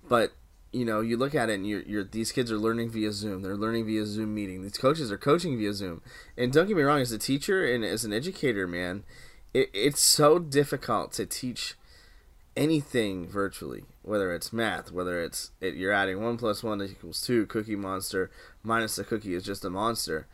but 0.08 0.34
you 0.72 0.86
know, 0.86 1.02
you 1.02 1.18
look 1.18 1.36
at 1.36 1.50
it 1.50 1.56
and 1.56 1.68
you're, 1.68 1.82
you're 1.82 2.04
these 2.04 2.32
kids 2.32 2.52
are 2.52 2.58
learning 2.58 2.92
via 2.92 3.12
Zoom. 3.12 3.42
They're 3.42 3.58
learning 3.58 3.86
via 3.86 4.06
Zoom 4.06 4.34
meeting. 4.34 4.62
These 4.62 4.78
coaches 4.78 5.12
are 5.12 5.18
coaching 5.18 5.58
via 5.58 5.74
Zoom. 5.74 6.02
And 6.38 6.52
don't 6.52 6.68
get 6.68 6.78
me 6.78 6.84
wrong, 6.84 7.02
as 7.02 7.12
a 7.12 7.18
teacher 7.18 7.66
and 7.66 7.84
as 7.84 8.06
an 8.06 8.14
educator, 8.14 8.68
man, 8.68 9.04
it, 9.54 9.70
it's 9.74 10.02
so 10.02 10.40
difficult 10.40 11.12
to 11.14 11.26
teach 11.26 11.76
anything 12.56 13.28
virtually, 13.28 13.84
whether 14.02 14.34
it's 14.34 14.52
math, 14.54 14.92
whether 14.92 15.22
it's 15.22 15.52
it, 15.60 15.76
you're 15.76 15.92
adding 15.92 16.22
one 16.22 16.38
plus 16.38 16.64
one 16.64 16.82
equals 16.82 17.22
two, 17.22 17.46
Cookie 17.46 17.76
Monster 17.76 18.30
minus 18.64 18.96
the 18.96 19.04
cookie 19.04 19.34
is 19.34 19.44
just 19.44 19.66
a 19.66 19.70
monster, 19.70 20.28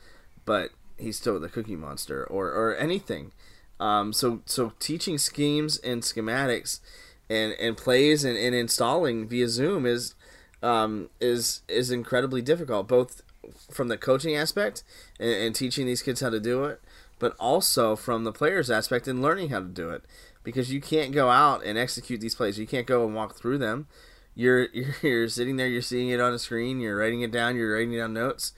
but 0.46 0.72
he's 0.98 1.18
still 1.18 1.40
the 1.40 1.50
Cookie 1.50 1.76
Monster, 1.76 2.24
or 2.26 2.48
or 2.48 2.76
anything. 2.76 3.32
Um, 3.80 4.14
so 4.14 4.42
so 4.46 4.74
teaching 4.80 5.18
schemes 5.18 5.78
and 5.78 6.02
schematics 6.02 6.80
and 7.30 7.54
and 7.54 7.78
plays 7.78 8.24
and, 8.24 8.38
and 8.38 8.56
installing 8.56 9.28
via 9.28 9.48
Zoom 9.48 9.86
is 9.86 10.16
um, 10.64 11.10
is 11.20 11.62
is 11.68 11.92
incredibly 11.92 12.42
difficult, 12.42 12.88
both 12.88 13.22
from 13.72 13.88
the 13.88 13.98
coaching 13.98 14.36
aspect 14.36 14.84
and, 15.20 15.32
and, 15.32 15.56
teaching 15.56 15.86
these 15.86 16.02
kids 16.02 16.20
how 16.20 16.30
to 16.30 16.40
do 16.40 16.66
it, 16.66 16.82
but 17.18 17.34
also 17.40 17.96
from 17.96 18.24
the 18.24 18.34
players 18.34 18.70
aspect 18.70 19.08
and 19.08 19.22
learning 19.22 19.50
how 19.50 19.60
to 19.60 19.66
do 19.66 19.90
it. 19.90 20.04
Because 20.44 20.72
you 20.72 20.82
can't 20.82 21.14
go 21.14 21.30
out 21.30 21.64
and 21.64 21.78
execute 21.78 22.22
these 22.22 22.36
plays. 22.36 22.58
You 22.60 22.68
can't 22.68 22.88
go 22.88 23.06
and 23.06 23.16
walk 23.16 23.36
through 23.36 23.58
them. 23.58 23.88
You're 24.36 24.68
you're, 24.74 24.96
you're 25.02 25.30
sitting 25.30 25.58
there. 25.58 25.68
You're 25.68 25.82
seeing 25.82 26.10
it 26.10 26.20
on 26.20 26.34
a 26.34 26.40
screen. 26.40 26.80
You're 26.80 26.98
writing 26.98 27.22
it 27.22 27.32
down. 27.32 27.56
You're 27.56 27.74
writing 27.74 27.96
down 27.96 28.14
notes. 28.14 28.54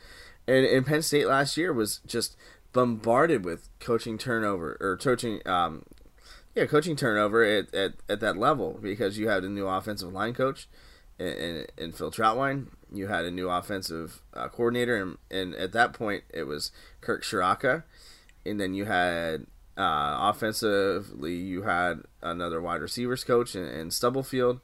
And, 0.48 0.66
and 0.66 0.86
Penn 0.86 1.04
State 1.04 1.28
last 1.28 1.58
year 1.58 1.72
was 1.72 2.00
just 2.08 2.36
bombarded 2.74 3.44
with 3.46 3.70
coaching 3.80 4.18
turnover 4.18 4.78
or 4.80 4.98
coaching 4.98 5.42
um, 5.48 5.84
yeah 6.56 6.66
coaching 6.66 6.96
turnover 6.96 7.44
at, 7.44 7.74
at, 7.74 7.94
at 8.08 8.20
that 8.20 8.38
level 8.38 8.78
because 8.82 9.18
you 9.18 9.28
had 9.28 9.44
a 9.44 9.50
new 9.50 9.68
offensive 9.68 10.14
line 10.14 10.34
coach 10.34 10.68
in, 11.20 11.66
in 11.78 11.92
Phil 11.92 12.12
Trautwein. 12.12 12.68
You 12.92 13.08
had 13.08 13.26
a 13.26 13.32
new 13.32 13.50
offensive 13.50 14.22
uh, 14.34 14.48
coordinator, 14.48 14.96
and, 14.96 15.18
and 15.30 15.56
at 15.56 15.74
that 15.74 15.94
point 15.94 16.24
it 16.34 16.44
was 16.44 16.72
Kirk 17.02 17.24
Ciarrocca, 17.24 17.84
and 18.46 18.60
then 18.60 18.74
you 18.74 18.86
had 18.86 19.46
uh, 19.78 20.18
offensively 20.34 21.36
you 21.36 21.64
had 21.64 22.02
another 22.22 22.62
wide 22.62 22.82
receivers 22.82 23.24
coach 23.24 23.56
in, 23.56 23.66
in 23.66 23.92
Stubblefield, 23.92 24.60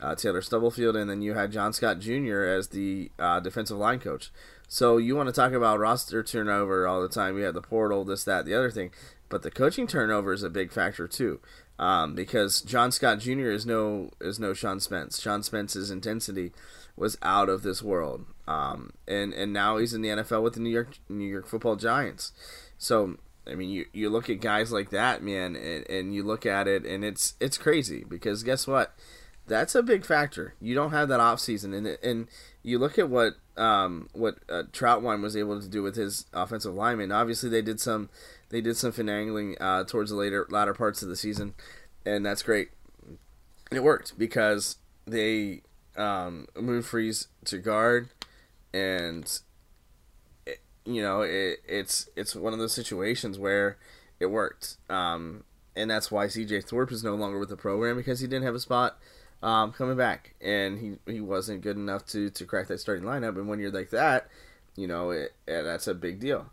uh, 0.00 0.14
Taylor 0.14 0.42
Stubblefield, 0.42 0.96
and 0.96 1.10
then 1.10 1.22
you 1.22 1.34
had 1.34 1.52
John 1.52 1.72
Scott 1.72 1.98
Jr. 1.98 2.42
as 2.42 2.68
the 2.68 3.10
uh, 3.18 3.40
defensive 3.40 3.78
line 3.78 3.98
coach. 3.98 4.30
So 4.68 4.96
you 4.96 5.14
want 5.16 5.28
to 5.28 5.34
talk 5.34 5.52
about 5.52 5.78
roster 5.78 6.22
turnover 6.22 6.86
all 6.86 7.02
the 7.02 7.08
time? 7.08 7.36
You 7.36 7.44
had 7.44 7.54
the 7.54 7.60
portal, 7.60 8.04
this, 8.04 8.24
that, 8.24 8.44
the 8.44 8.54
other 8.54 8.70
thing, 8.70 8.90
but 9.28 9.42
the 9.42 9.50
coaching 9.50 9.86
turnover 9.86 10.32
is 10.32 10.42
a 10.42 10.50
big 10.50 10.72
factor 10.72 11.06
too 11.08 11.40
um, 11.78 12.14
because 12.14 12.60
John 12.62 12.92
Scott 12.92 13.18
Jr. 13.18 13.50
is 13.50 13.66
no 13.66 14.10
is 14.20 14.38
no 14.38 14.54
Sean 14.54 14.80
Spence. 14.80 15.20
Sean 15.20 15.42
Spence's 15.42 15.90
intensity 15.90 16.52
was 16.96 17.18
out 17.22 17.48
of 17.48 17.62
this 17.62 17.82
world, 17.82 18.26
um, 18.46 18.92
and 19.08 19.32
and 19.32 19.52
now 19.52 19.78
he's 19.78 19.94
in 19.94 20.02
the 20.02 20.10
NFL 20.10 20.42
with 20.42 20.54
the 20.54 20.60
New 20.60 20.70
York 20.70 20.98
New 21.08 21.26
York 21.26 21.46
Football 21.46 21.76
Giants. 21.76 22.32
So 22.78 23.16
I 23.46 23.54
mean, 23.54 23.70
you 23.70 23.86
you 23.92 24.08
look 24.08 24.30
at 24.30 24.40
guys 24.40 24.72
like 24.72 24.90
that, 24.90 25.22
man, 25.22 25.56
and, 25.56 25.88
and 25.90 26.14
you 26.14 26.22
look 26.22 26.46
at 26.46 26.66
it, 26.68 26.86
and 26.86 27.04
it's 27.04 27.34
it's 27.40 27.58
crazy 27.58 28.04
because 28.08 28.42
guess 28.42 28.66
what? 28.66 28.94
That's 29.46 29.74
a 29.74 29.82
big 29.82 30.06
factor. 30.06 30.54
You 30.60 30.74
don't 30.74 30.92
have 30.92 31.08
that 31.08 31.20
off 31.20 31.38
season, 31.40 31.74
and 31.74 31.86
and 31.86 32.28
you 32.62 32.78
look 32.78 32.98
at 32.98 33.10
what 33.10 33.34
um, 33.56 34.08
what 34.12 34.38
uh, 34.48 34.64
Trautwein 34.72 35.22
was 35.22 35.36
able 35.36 35.60
to 35.60 35.68
do 35.68 35.82
with 35.82 35.96
his 35.96 36.26
offensive 36.32 36.74
lineman. 36.74 37.12
Obviously, 37.12 37.50
they 37.50 37.62
did 37.62 37.80
some 37.80 38.08
they 38.48 38.60
did 38.60 38.76
some 38.76 38.92
finagling 38.92 39.56
uh, 39.60 39.84
towards 39.84 40.10
the 40.10 40.16
later 40.16 40.46
latter 40.50 40.74
parts 40.74 41.02
of 41.02 41.08
the 41.08 41.16
season, 41.16 41.54
and 42.06 42.24
that's 42.24 42.42
great. 42.42 42.70
It 43.70 43.82
worked 43.82 44.18
because 44.18 44.76
they 45.06 45.62
um, 45.96 46.46
moved 46.56 46.88
Fries 46.88 47.28
to 47.46 47.58
guard, 47.58 48.08
and 48.72 49.40
it, 50.46 50.60
you 50.84 51.02
know 51.02 51.20
it, 51.20 51.60
it's 51.68 52.08
it's 52.16 52.34
one 52.34 52.52
of 52.52 52.58
those 52.58 52.72
situations 52.72 53.38
where 53.38 53.76
it 54.20 54.26
worked, 54.26 54.76
um, 54.88 55.44
and 55.76 55.90
that's 55.90 56.10
why 56.10 56.28
C.J. 56.28 56.62
Thorpe 56.62 56.92
is 56.92 57.04
no 57.04 57.14
longer 57.14 57.38
with 57.38 57.50
the 57.50 57.56
program 57.56 57.96
because 57.96 58.20
he 58.20 58.26
didn't 58.26 58.44
have 58.44 58.54
a 58.54 58.60
spot. 58.60 58.98
Um, 59.44 59.72
coming 59.72 59.96
back, 59.98 60.34
and 60.40 60.78
he, 60.78 61.12
he 61.12 61.20
wasn't 61.20 61.60
good 61.60 61.76
enough 61.76 62.06
to, 62.06 62.30
to 62.30 62.46
crack 62.46 62.68
that 62.68 62.80
starting 62.80 63.04
lineup. 63.04 63.36
And 63.36 63.46
when 63.46 63.60
you're 63.60 63.70
like 63.70 63.90
that, 63.90 64.28
you 64.74 64.86
know, 64.86 65.10
it, 65.10 65.34
that's 65.44 65.86
a 65.86 65.92
big 65.92 66.18
deal. 66.18 66.46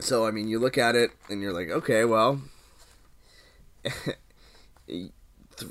So 0.00 0.26
I 0.26 0.30
mean, 0.30 0.46
you 0.46 0.60
look 0.60 0.78
at 0.78 0.94
it 0.94 1.10
and 1.28 1.42
you're 1.42 1.52
like, 1.52 1.70
okay, 1.70 2.04
well, 2.04 2.40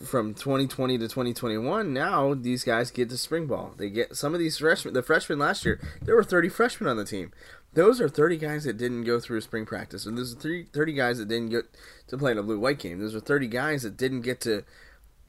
from 0.04 0.34
2020 0.34 0.98
to 0.98 1.06
2021, 1.06 1.94
now 1.94 2.34
these 2.34 2.66
guys 2.66 2.92
get 2.92 3.10
to 3.10 3.18
spring 3.18 3.48
ball. 3.48 3.74
They 3.78 3.90
get 3.90 4.18
some 4.18 4.34
of 4.34 4.40
these 4.40 4.58
freshmen. 4.58 4.94
The 4.94 5.04
freshmen 5.04 5.40
last 5.40 5.64
year, 5.64 5.80
there 6.02 6.16
were 6.16 6.24
30 6.26 6.50
freshmen 6.50 6.90
on 6.90 6.98
the 6.98 7.06
team. 7.06 7.32
those 7.74 8.02
are 8.02 8.10
30 8.10 8.38
guys 8.38 8.64
that 8.64 8.78
didn't 8.78 9.04
go 9.04 9.20
through 9.20 9.42
spring 9.42 9.66
practice. 9.66 10.06
And 10.06 10.18
those 10.18 10.34
are 10.34 10.40
30, 10.40 10.66
30 10.74 10.94
guys 10.94 11.18
that 11.20 11.28
didn't 11.28 11.50
get 11.50 11.66
to 12.08 12.18
play 12.18 12.32
in 12.32 12.38
a 12.38 12.44
blue 12.44 12.60
white 12.60 12.80
game. 12.80 13.00
Those 13.00 13.16
are 13.16 13.20
30 13.20 13.48
guys 13.48 13.84
that 13.84 13.96
didn't 13.96 14.22
get 14.22 14.42
to 14.42 14.64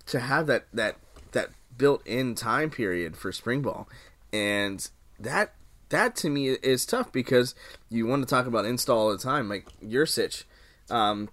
to 0.06 0.20
have 0.20 0.46
that 0.46 0.66
that 0.72 0.96
that 1.32 1.50
built-in 1.76 2.34
time 2.34 2.70
period 2.70 3.16
for 3.16 3.32
spring 3.32 3.62
ball. 3.62 3.88
And 4.32 4.88
that 5.18 5.54
that 5.88 6.16
to 6.16 6.30
me 6.30 6.48
is 6.48 6.84
tough 6.84 7.12
because 7.12 7.54
you 7.88 8.06
want 8.06 8.22
to 8.22 8.28
talk 8.28 8.46
about 8.46 8.64
install 8.64 8.98
all 9.06 9.12
the 9.12 9.18
time. 9.18 9.48
Like 9.48 9.66
Yurcich 9.82 10.44
um, 10.90 11.28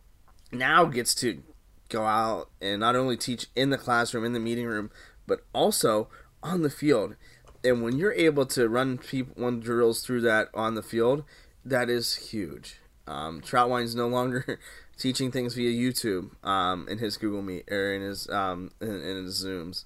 now 0.51 0.86
gets 0.86 1.15
to 1.15 1.42
go 1.89 2.06
out 2.06 2.50
and 2.62 2.80
not 2.80 2.96
only 2.96 3.18
teach 3.18 3.48
in 3.56 3.70
the 3.70 3.77
classroom, 3.77 4.25
in 4.25 4.34
the 4.34 4.39
meeting 4.39 4.65
room, 4.65 4.92
but 5.27 5.42
also 5.53 6.10
on 6.42 6.62
the 6.62 6.70
field. 6.70 7.15
And 7.63 7.82
when 7.82 7.98
you're 7.98 8.13
able 8.13 8.46
to 8.48 8.68
run 8.68 8.98
people 8.98 9.42
one 9.42 9.60
drills 9.60 10.01
through 10.01 10.22
that 10.22 10.50
on 10.53 10.75
the 10.75 10.84
field, 10.84 11.24
that 11.63 11.89
is 11.89 12.15
huge. 12.15 12.80
Um, 13.08 13.42
Trautwein's 13.42 13.96
no 13.96 14.08
longer 14.08 14.60
teaching 14.98 15.32
things 15.32 15.56
via 15.56 15.72
YouTube 15.72 16.32
um, 16.46 16.88
in 16.90 17.00
his 17.00 17.18
Google 17.18 17.42
Meet 17.42 17.72
or 17.72 17.94
in 17.94 18.02
his 18.02 18.30
um, 18.30 18.72
in, 18.82 19.02
in 19.02 19.24
his 19.26 19.44
Zooms. 19.44 19.86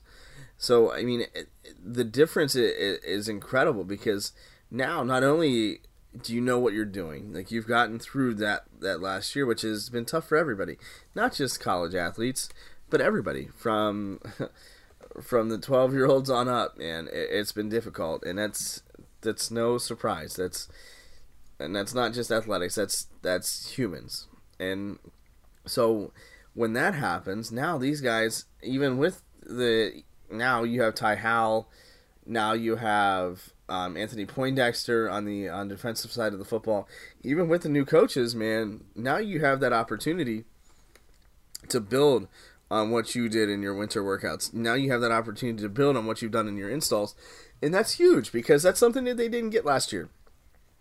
So 0.57 0.93
I 0.93 1.03
mean, 1.03 1.25
it, 1.33 1.49
the 1.83 2.03
difference 2.03 2.55
is, 2.55 2.99
is 3.03 3.29
incredible 3.29 3.83
because 3.83 4.31
now 4.69 5.03
not 5.03 5.23
only 5.23 5.81
do 6.21 6.33
you 6.33 6.41
know 6.41 6.59
what 6.59 6.73
you're 6.73 6.85
doing, 6.85 7.33
like 7.33 7.51
you've 7.51 7.67
gotten 7.67 7.99
through 7.99 8.35
that 8.35 8.63
that 8.79 9.01
last 9.01 9.35
year, 9.35 9.45
which 9.45 9.61
has 9.61 9.89
been 9.89 10.05
tough 10.05 10.27
for 10.27 10.37
everybody, 10.37 10.77
not 11.15 11.33
just 11.33 11.59
college 11.59 11.95
athletes, 11.95 12.49
but 12.89 13.01
everybody 13.01 13.49
from 13.55 14.19
from 15.21 15.49
the 15.49 15.57
12 15.57 15.93
year 15.93 16.05
olds 16.05 16.29
on 16.29 16.47
up, 16.47 16.77
and 16.79 17.07
it, 17.09 17.29
it's 17.31 17.51
been 17.51 17.69
difficult, 17.69 18.23
and 18.23 18.37
that's 18.37 18.83
that's 19.21 19.51
no 19.51 19.77
surprise. 19.77 20.35
That's 20.35 20.67
and 21.59 21.75
that's 21.75 21.93
not 21.93 22.13
just 22.13 22.31
athletics. 22.31 22.75
That's 22.75 23.07
that's 23.21 23.71
humans, 23.71 24.27
and 24.59 24.99
so 25.65 26.11
when 26.53 26.73
that 26.73 26.95
happens, 26.95 27.51
now 27.51 27.77
these 27.77 28.01
guys, 28.01 28.45
even 28.63 28.97
with 28.97 29.21
the 29.41 30.03
now 30.31 30.63
you 30.63 30.81
have 30.81 30.95
Ty 30.95 31.15
Howle, 31.15 31.69
now 32.25 32.53
you 32.53 32.77
have 32.77 33.53
um, 33.69 33.95
Anthony 33.97 34.25
Poindexter 34.25 35.09
on 35.09 35.25
the 35.25 35.49
on 35.49 35.67
defensive 35.67 36.11
side 36.11 36.33
of 36.33 36.39
the 36.39 36.45
football. 36.45 36.87
Even 37.21 37.47
with 37.47 37.61
the 37.61 37.69
new 37.69 37.85
coaches, 37.85 38.35
man, 38.35 38.85
now 38.95 39.17
you 39.17 39.41
have 39.41 39.59
that 39.59 39.73
opportunity 39.73 40.45
to 41.69 41.79
build 41.79 42.27
on 42.69 42.91
what 42.91 43.15
you 43.15 43.29
did 43.29 43.49
in 43.49 43.61
your 43.61 43.73
winter 43.73 44.03
workouts. 44.03 44.53
Now 44.53 44.73
you 44.73 44.91
have 44.91 45.01
that 45.01 45.11
opportunity 45.11 45.61
to 45.61 45.69
build 45.69 45.95
on 45.95 46.05
what 46.05 46.21
you've 46.21 46.31
done 46.31 46.47
in 46.47 46.57
your 46.57 46.69
installs, 46.69 47.15
and 47.61 47.73
that's 47.73 47.93
huge 47.93 48.31
because 48.31 48.63
that's 48.63 48.79
something 48.79 49.03
that 49.05 49.17
they 49.17 49.29
didn't 49.29 49.51
get 49.51 49.65
last 49.65 49.93
year. 49.93 50.09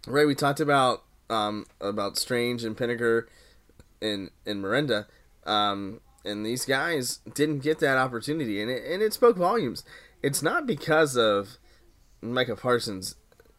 Right? 0.06 0.26
We 0.26 0.34
talked 0.34 0.60
about 0.60 1.04
um, 1.28 1.66
about 1.80 2.16
Strange 2.16 2.64
and 2.64 2.76
Pinegar 2.76 3.26
and 4.00 4.30
and 4.44 4.60
Miranda, 4.60 5.06
um, 5.44 6.00
and 6.24 6.44
these 6.44 6.64
guys 6.64 7.20
didn't 7.34 7.60
get 7.60 7.78
that 7.80 7.98
opportunity, 7.98 8.60
and 8.60 8.70
it, 8.70 8.84
and 8.84 9.02
it 9.02 9.12
spoke 9.12 9.36
volumes. 9.36 9.84
It's 10.22 10.42
not 10.42 10.66
because 10.66 11.16
of 11.16 11.58
Micah 12.20 12.56
Parsons 12.56 13.16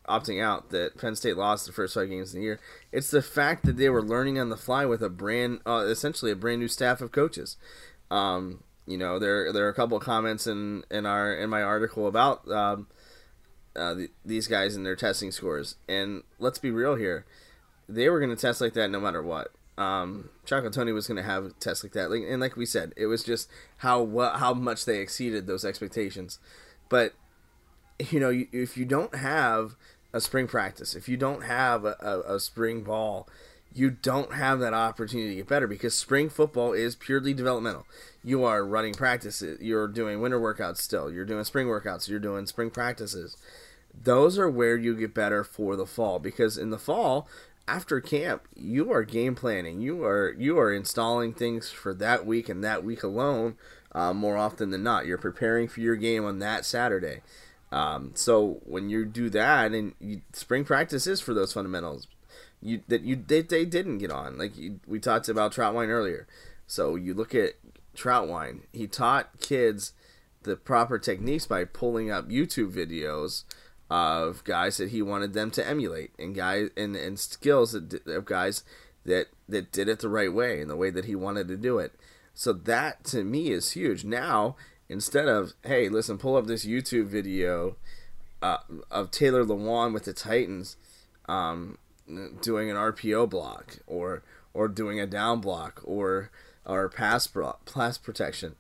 opting 0.07 0.41
out 0.41 0.69
that 0.69 0.97
Penn 0.97 1.15
State 1.15 1.37
lost 1.37 1.65
the 1.65 1.73
first 1.73 1.93
five 1.93 2.09
games 2.09 2.29
of 2.29 2.35
the 2.35 2.43
year. 2.43 2.59
It's 2.91 3.11
the 3.11 3.21
fact 3.21 3.65
that 3.65 3.77
they 3.77 3.89
were 3.89 4.01
learning 4.01 4.39
on 4.39 4.49
the 4.49 4.57
fly 4.57 4.85
with 4.85 5.01
a 5.01 5.09
brand, 5.09 5.59
uh, 5.65 5.85
essentially 5.87 6.31
a 6.31 6.35
brand 6.35 6.61
new 6.61 6.67
staff 6.67 7.01
of 7.01 7.11
coaches. 7.11 7.57
Um, 8.09 8.63
you 8.85 8.97
know, 8.97 9.19
there 9.19 9.51
there 9.51 9.65
are 9.65 9.69
a 9.69 9.73
couple 9.73 9.97
of 9.97 10.03
comments 10.03 10.47
in 10.47 10.83
in 10.89 11.05
our 11.05 11.33
in 11.33 11.49
my 11.49 11.61
article 11.61 12.07
about 12.07 12.49
um, 12.49 12.87
uh, 13.75 13.93
the, 13.93 14.09
these 14.25 14.47
guys 14.47 14.75
and 14.75 14.85
their 14.85 14.95
testing 14.95 15.31
scores. 15.31 15.75
And 15.87 16.23
let's 16.39 16.57
be 16.59 16.71
real 16.71 16.95
here, 16.95 17.25
they 17.87 18.09
were 18.09 18.19
going 18.19 18.35
to 18.35 18.41
test 18.41 18.61
like 18.61 18.73
that 18.73 18.89
no 18.89 18.99
matter 18.99 19.21
what. 19.21 19.51
Um, 19.77 20.29
Shaka 20.45 20.69
Toney 20.71 20.91
was 20.91 21.07
going 21.07 21.17
to 21.17 21.23
have 21.23 21.59
tests 21.59 21.83
like 21.83 21.93
that, 21.93 22.09
like, 22.09 22.23
and 22.27 22.41
like 22.41 22.55
we 22.55 22.65
said, 22.65 22.93
it 22.97 23.05
was 23.05 23.23
just 23.23 23.49
how 23.77 24.07
how 24.35 24.53
much 24.53 24.85
they 24.85 24.99
exceeded 24.99 25.45
those 25.45 25.63
expectations. 25.63 26.39
But 26.89 27.13
you 27.99 28.19
know, 28.19 28.31
if 28.51 28.77
you 28.77 28.85
don't 28.85 29.15
have 29.15 29.75
a 30.13 30.21
spring 30.21 30.47
practice, 30.47 30.95
if 30.95 31.07
you 31.07 31.17
don't 31.17 31.43
have 31.43 31.85
a, 31.85 31.95
a, 31.99 32.35
a 32.35 32.39
spring 32.39 32.81
ball, 32.81 33.27
you 33.73 33.91
don't 33.91 34.33
have 34.33 34.59
that 34.59 34.73
opportunity 34.73 35.29
to 35.29 35.35
get 35.35 35.47
better 35.47 35.67
because 35.67 35.93
spring 35.97 36.29
football 36.29 36.73
is 36.73 36.95
purely 36.95 37.33
developmental. 37.33 37.85
You 38.23 38.43
are 38.43 38.65
running 38.65 38.93
practices, 38.93 39.61
you're 39.61 39.87
doing 39.87 40.21
winter 40.21 40.39
workouts 40.39 40.77
still, 40.77 41.11
you're 41.11 41.25
doing 41.25 41.43
spring 41.43 41.67
workouts, 41.67 42.09
you're 42.09 42.19
doing 42.19 42.45
spring 42.47 42.69
practices. 42.69 43.37
Those 43.99 44.37
are 44.37 44.49
where 44.49 44.77
you 44.77 44.95
get 44.95 45.13
better 45.13 45.43
for 45.43 45.75
the 45.75 45.85
fall 45.85 46.19
because 46.19 46.57
in 46.57 46.69
the 46.69 46.77
fall, 46.77 47.27
after 47.67 47.99
camp, 47.99 48.47
you 48.55 48.91
are 48.91 49.03
game 49.03 49.35
planning. 49.35 49.81
You 49.81 50.03
are 50.03 50.33
you 50.37 50.57
are 50.57 50.73
installing 50.73 51.33
things 51.33 51.69
for 51.69 51.93
that 51.95 52.25
week 52.25 52.49
and 52.49 52.63
that 52.63 52.83
week 52.83 53.03
alone. 53.03 53.55
Uh, 53.91 54.13
more 54.13 54.37
often 54.37 54.69
than 54.69 54.83
not, 54.83 55.05
you're 55.05 55.17
preparing 55.17 55.67
for 55.67 55.81
your 55.81 55.95
game 55.95 56.23
on 56.23 56.39
that 56.39 56.65
Saturday. 56.65 57.21
Um, 57.71 58.11
so 58.13 58.61
when 58.63 58.89
you 58.89 59.05
do 59.05 59.29
that, 59.31 59.73
and 59.73 59.93
you, 59.99 60.21
spring 60.33 60.63
practice 60.63 61.07
is 61.07 61.19
for 61.19 61.33
those 61.33 61.53
fundamentals, 61.53 62.07
you 62.61 62.81
that 62.87 63.01
you 63.01 63.15
they, 63.15 63.41
they 63.41 63.65
didn't 63.65 63.97
get 63.97 64.11
on. 64.11 64.37
Like 64.37 64.57
you, 64.57 64.79
we 64.87 64.99
talked 64.99 65.27
about 65.29 65.53
Trautwein 65.53 65.89
earlier. 65.89 66.27
So 66.65 66.95
you 66.95 67.13
look 67.13 67.35
at 67.35 67.53
Trautwein. 67.95 68.61
He 68.71 68.87
taught 68.87 69.39
kids 69.39 69.93
the 70.43 70.55
proper 70.55 70.97
techniques 70.97 71.45
by 71.45 71.65
pulling 71.65 72.09
up 72.09 72.29
YouTube 72.29 72.71
videos 72.71 73.43
of 73.89 74.43
guys 74.43 74.77
that 74.77 74.89
he 74.89 75.01
wanted 75.01 75.33
them 75.33 75.49
to 75.51 75.65
emulate 75.65 76.11
and 76.19 76.35
guys 76.35 76.69
and, 76.75 76.95
and 76.95 77.19
skills 77.19 77.73
of 77.73 78.25
guys 78.25 78.63
that 79.05 79.27
that 79.47 79.71
did 79.71 79.87
it 79.87 79.99
the 79.99 80.09
right 80.09 80.33
way 80.33 80.59
and 80.59 80.69
the 80.69 80.75
way 80.75 80.89
that 80.89 81.05
he 81.05 81.15
wanted 81.15 81.47
to 81.47 81.57
do 81.57 81.79
it. 81.79 81.93
So 82.33 82.53
that 82.53 83.03
to 83.05 83.23
me 83.23 83.51
is 83.51 83.71
huge. 83.71 84.03
Now 84.03 84.55
instead 84.89 85.27
of 85.27 85.53
hey 85.63 85.89
listen 85.89 86.17
pull 86.17 86.35
up 86.35 86.47
this 86.47 86.65
youtube 86.65 87.05
video 87.05 87.75
uh, 88.41 88.57
of 88.89 89.11
taylor 89.11 89.43
lewan 89.43 89.93
with 89.93 90.05
the 90.05 90.13
titans 90.13 90.77
um, 91.27 91.77
doing 92.41 92.69
an 92.69 92.77
rpo 92.77 93.29
block 93.29 93.77
or 93.85 94.23
or 94.53 94.67
doing 94.67 94.99
a 94.99 95.07
down 95.07 95.41
block 95.41 95.81
or 95.83 96.29
or 96.65 96.89
pass 96.89 97.27
pass 97.65 97.97
protection 97.97 98.55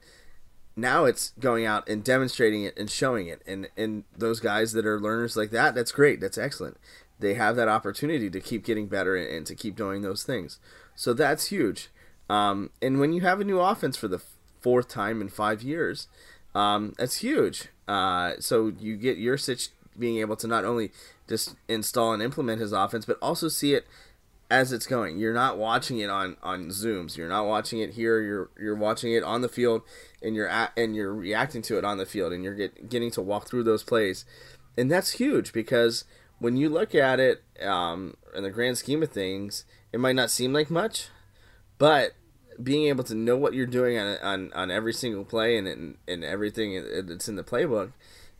now 0.77 1.05
it's 1.05 1.33
going 1.39 1.65
out 1.65 1.87
and 1.89 2.03
demonstrating 2.03 2.63
it 2.63 2.77
and 2.77 2.89
showing 2.89 3.27
it 3.27 3.41
and 3.45 3.67
and 3.75 4.03
those 4.15 4.39
guys 4.39 4.71
that 4.73 4.85
are 4.85 4.99
learners 4.99 5.35
like 5.35 5.49
that 5.51 5.75
that's 5.75 5.91
great 5.91 6.21
that's 6.21 6.37
excellent 6.37 6.77
they 7.19 7.33
have 7.33 7.55
that 7.55 7.67
opportunity 7.67 8.29
to 8.29 8.39
keep 8.39 8.63
getting 8.63 8.87
better 8.87 9.15
and, 9.15 9.27
and 9.27 9.45
to 9.45 9.55
keep 9.55 9.75
doing 9.75 10.01
those 10.01 10.23
things 10.23 10.59
so 10.95 11.13
that's 11.13 11.47
huge 11.47 11.89
um, 12.29 12.69
and 12.81 12.99
when 12.99 13.11
you 13.11 13.21
have 13.21 13.41
a 13.41 13.43
new 13.43 13.59
offense 13.59 13.97
for 13.97 14.07
the 14.07 14.21
fourth 14.61 14.87
time 14.87 15.21
in 15.21 15.29
five 15.29 15.61
years. 15.61 16.07
Um, 16.53 16.93
that's 16.97 17.17
huge. 17.17 17.69
Uh, 17.87 18.33
so 18.39 18.73
you 18.79 18.97
get 18.97 19.17
your 19.17 19.37
Yurcich 19.37 19.69
being 19.97 20.17
able 20.17 20.35
to 20.35 20.47
not 20.47 20.65
only 20.65 20.91
just 21.27 21.55
install 21.67 22.13
and 22.13 22.21
implement 22.21 22.59
his 22.59 22.71
offense, 22.71 23.05
but 23.05 23.17
also 23.21 23.47
see 23.47 23.73
it 23.73 23.87
as 24.49 24.71
it's 24.71 24.87
going. 24.87 25.19
You're 25.19 25.33
not 25.33 25.57
watching 25.57 25.99
it 25.99 26.09
on, 26.09 26.37
on 26.41 26.67
Zooms. 26.67 27.17
You're 27.17 27.29
not 27.29 27.45
watching 27.45 27.79
it 27.79 27.93
here. 27.93 28.21
You're 28.21 28.49
you're 28.59 28.75
watching 28.75 29.13
it 29.13 29.23
on 29.23 29.41
the 29.41 29.49
field, 29.49 29.81
and 30.21 30.35
you're 30.35 30.47
at, 30.47 30.71
and 30.77 30.95
you're 30.95 31.13
reacting 31.13 31.61
to 31.63 31.77
it 31.77 31.85
on 31.85 31.97
the 31.97 32.05
field, 32.05 32.33
and 32.33 32.43
you're 32.43 32.55
get, 32.55 32.89
getting 32.89 33.11
to 33.11 33.21
walk 33.21 33.47
through 33.47 33.63
those 33.63 33.83
plays, 33.83 34.25
and 34.77 34.89
that's 34.91 35.11
huge 35.11 35.53
because 35.53 36.05
when 36.39 36.55
you 36.55 36.69
look 36.69 36.93
at 36.95 37.19
it 37.19 37.43
um, 37.61 38.15
in 38.35 38.43
the 38.43 38.51
grand 38.51 38.77
scheme 38.77 39.03
of 39.03 39.11
things, 39.11 39.65
it 39.91 39.99
might 39.99 40.15
not 40.15 40.31
seem 40.31 40.53
like 40.53 40.69
much, 40.69 41.07
but 41.77 42.13
being 42.61 42.87
able 42.87 43.03
to 43.03 43.15
know 43.15 43.37
what 43.37 43.53
you're 43.53 43.65
doing 43.65 43.97
on 43.97 44.17
on, 44.21 44.53
on 44.53 44.71
every 44.71 44.93
single 44.93 45.25
play 45.25 45.57
and, 45.57 45.67
and 45.67 45.97
and 46.07 46.23
everything 46.23 46.83
that's 47.05 47.27
in 47.27 47.35
the 47.35 47.43
playbook 47.43 47.91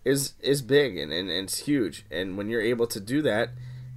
is 0.06 0.34
is 0.39 0.62
big 0.62 0.98
and, 0.98 1.12
and, 1.12 1.30
and 1.30 1.46
it's 1.46 1.60
huge. 1.60 2.06
And 2.10 2.38
when 2.38 2.50
you're 2.50 2.62
able 2.62 2.88
to 2.88 3.00
do 3.00 3.22
that, 3.24 3.50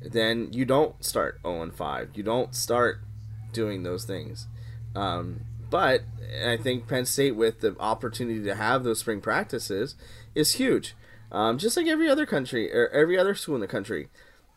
then 0.02 0.52
you 0.52 0.64
don't 0.64 1.02
start 1.04 1.40
0 1.42 1.62
and 1.62 1.74
5. 1.74 2.10
You 2.14 2.22
don't 2.22 2.54
start 2.54 3.00
doing 3.52 3.82
those 3.82 4.04
things. 4.04 4.46
Um, 4.94 5.40
but 5.70 6.02
I 6.44 6.56
think 6.56 6.88
Penn 6.88 7.06
State, 7.06 7.36
with 7.36 7.60
the 7.60 7.76
opportunity 7.78 8.42
to 8.44 8.54
have 8.54 8.82
those 8.82 9.00
spring 9.00 9.20
practices, 9.20 9.94
is 10.34 10.54
huge. 10.54 10.94
Um, 11.30 11.58
just 11.58 11.76
like 11.76 11.86
every 11.86 12.08
other 12.08 12.26
country 12.26 12.72
or 12.74 12.88
every 12.88 13.18
other 13.18 13.34
school 13.34 13.54
in 13.54 13.60
the 13.60 13.68
country. 13.68 14.08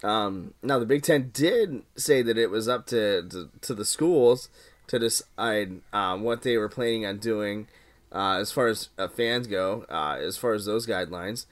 Um, 0.04 0.54
now 0.62 0.80
the 0.80 0.86
Big 0.86 1.04
Ten 1.04 1.30
did 1.34 1.84
say 1.96 2.22
that 2.24 2.38
it 2.38 2.50
was 2.50 2.68
up 2.68 2.88
to, 2.88 3.28
to, 3.30 3.50
to 3.62 3.74
the 3.74 3.86
schools 3.86 4.50
to 4.88 5.00
decide 5.00 5.82
um, 5.94 6.24
what 6.24 6.42
they 6.42 6.58
were 6.58 6.68
planning 6.68 7.06
on 7.06 7.20
doing 7.20 7.68
uh, 8.12 8.38
as 8.40 8.52
far 8.52 8.68
as 8.68 8.90
uh, 8.98 9.08
fans 9.08 9.48
go, 9.48 9.86
uh, 9.90 10.18
as 10.20 10.38
far 10.38 10.54
as 10.54 10.66
those 10.66 10.86
guidelines. 10.86 11.46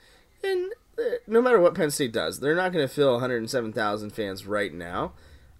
And 0.44 0.72
no 1.26 1.40
matter 1.40 1.60
what 1.60 1.74
Penn 1.74 1.90
State 1.90 2.12
does, 2.12 2.40
they're 2.40 2.56
not 2.56 2.72
going 2.72 2.86
to 2.86 2.92
fill 2.92 3.12
107,000 3.12 4.10
fans 4.10 4.46
right 4.46 4.72
now. 4.72 5.12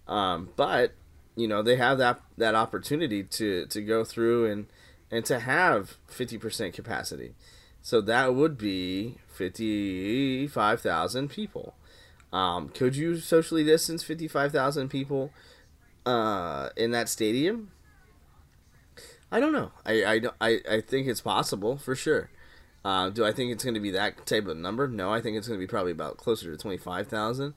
Um, 0.07 0.49
but 0.55 0.93
you 1.35 1.47
know 1.47 1.63
they 1.63 1.77
have 1.77 1.97
that 1.97 2.21
that 2.37 2.55
opportunity 2.55 3.23
to 3.23 3.65
to 3.67 3.81
go 3.81 4.03
through 4.03 4.51
and 4.51 4.67
and 5.11 5.25
to 5.25 5.39
have 5.39 5.97
50% 6.09 6.73
capacity. 6.73 7.35
So 7.81 8.01
that 8.01 8.33
would 8.33 8.57
be 8.57 9.17
55,000 9.27 11.29
people. 11.29 11.75
Um, 12.31 12.69
could 12.69 12.95
you 12.95 13.17
socially 13.17 13.63
distance 13.63 14.03
55,000 14.03 14.89
people 14.89 15.31
uh, 16.05 16.69
in 16.75 16.91
that 16.91 17.09
stadium? 17.09 17.71
I 19.31 19.39
don't 19.39 19.51
know. 19.51 19.71
I, 19.85 20.03
I, 20.03 20.21
I, 20.41 20.59
I 20.67 20.81
think 20.81 21.07
it's 21.07 21.21
possible 21.21 21.77
for 21.77 21.93
sure. 21.93 22.31
Uh, 22.85 23.09
do 23.09 23.25
I 23.25 23.31
think 23.31 23.51
it's 23.51 23.63
going 23.63 23.75
to 23.75 23.79
be 23.79 23.91
that 23.91 24.25
type 24.25 24.47
of 24.47 24.57
number? 24.57 24.87
No, 24.87 25.11
I 25.11 25.21
think 25.21 25.37
it's 25.37 25.47
going 25.47 25.59
to 25.59 25.63
be 25.63 25.69
probably 25.69 25.91
about 25.91 26.17
closer 26.17 26.51
to 26.51 26.57
25,000. 26.57 27.53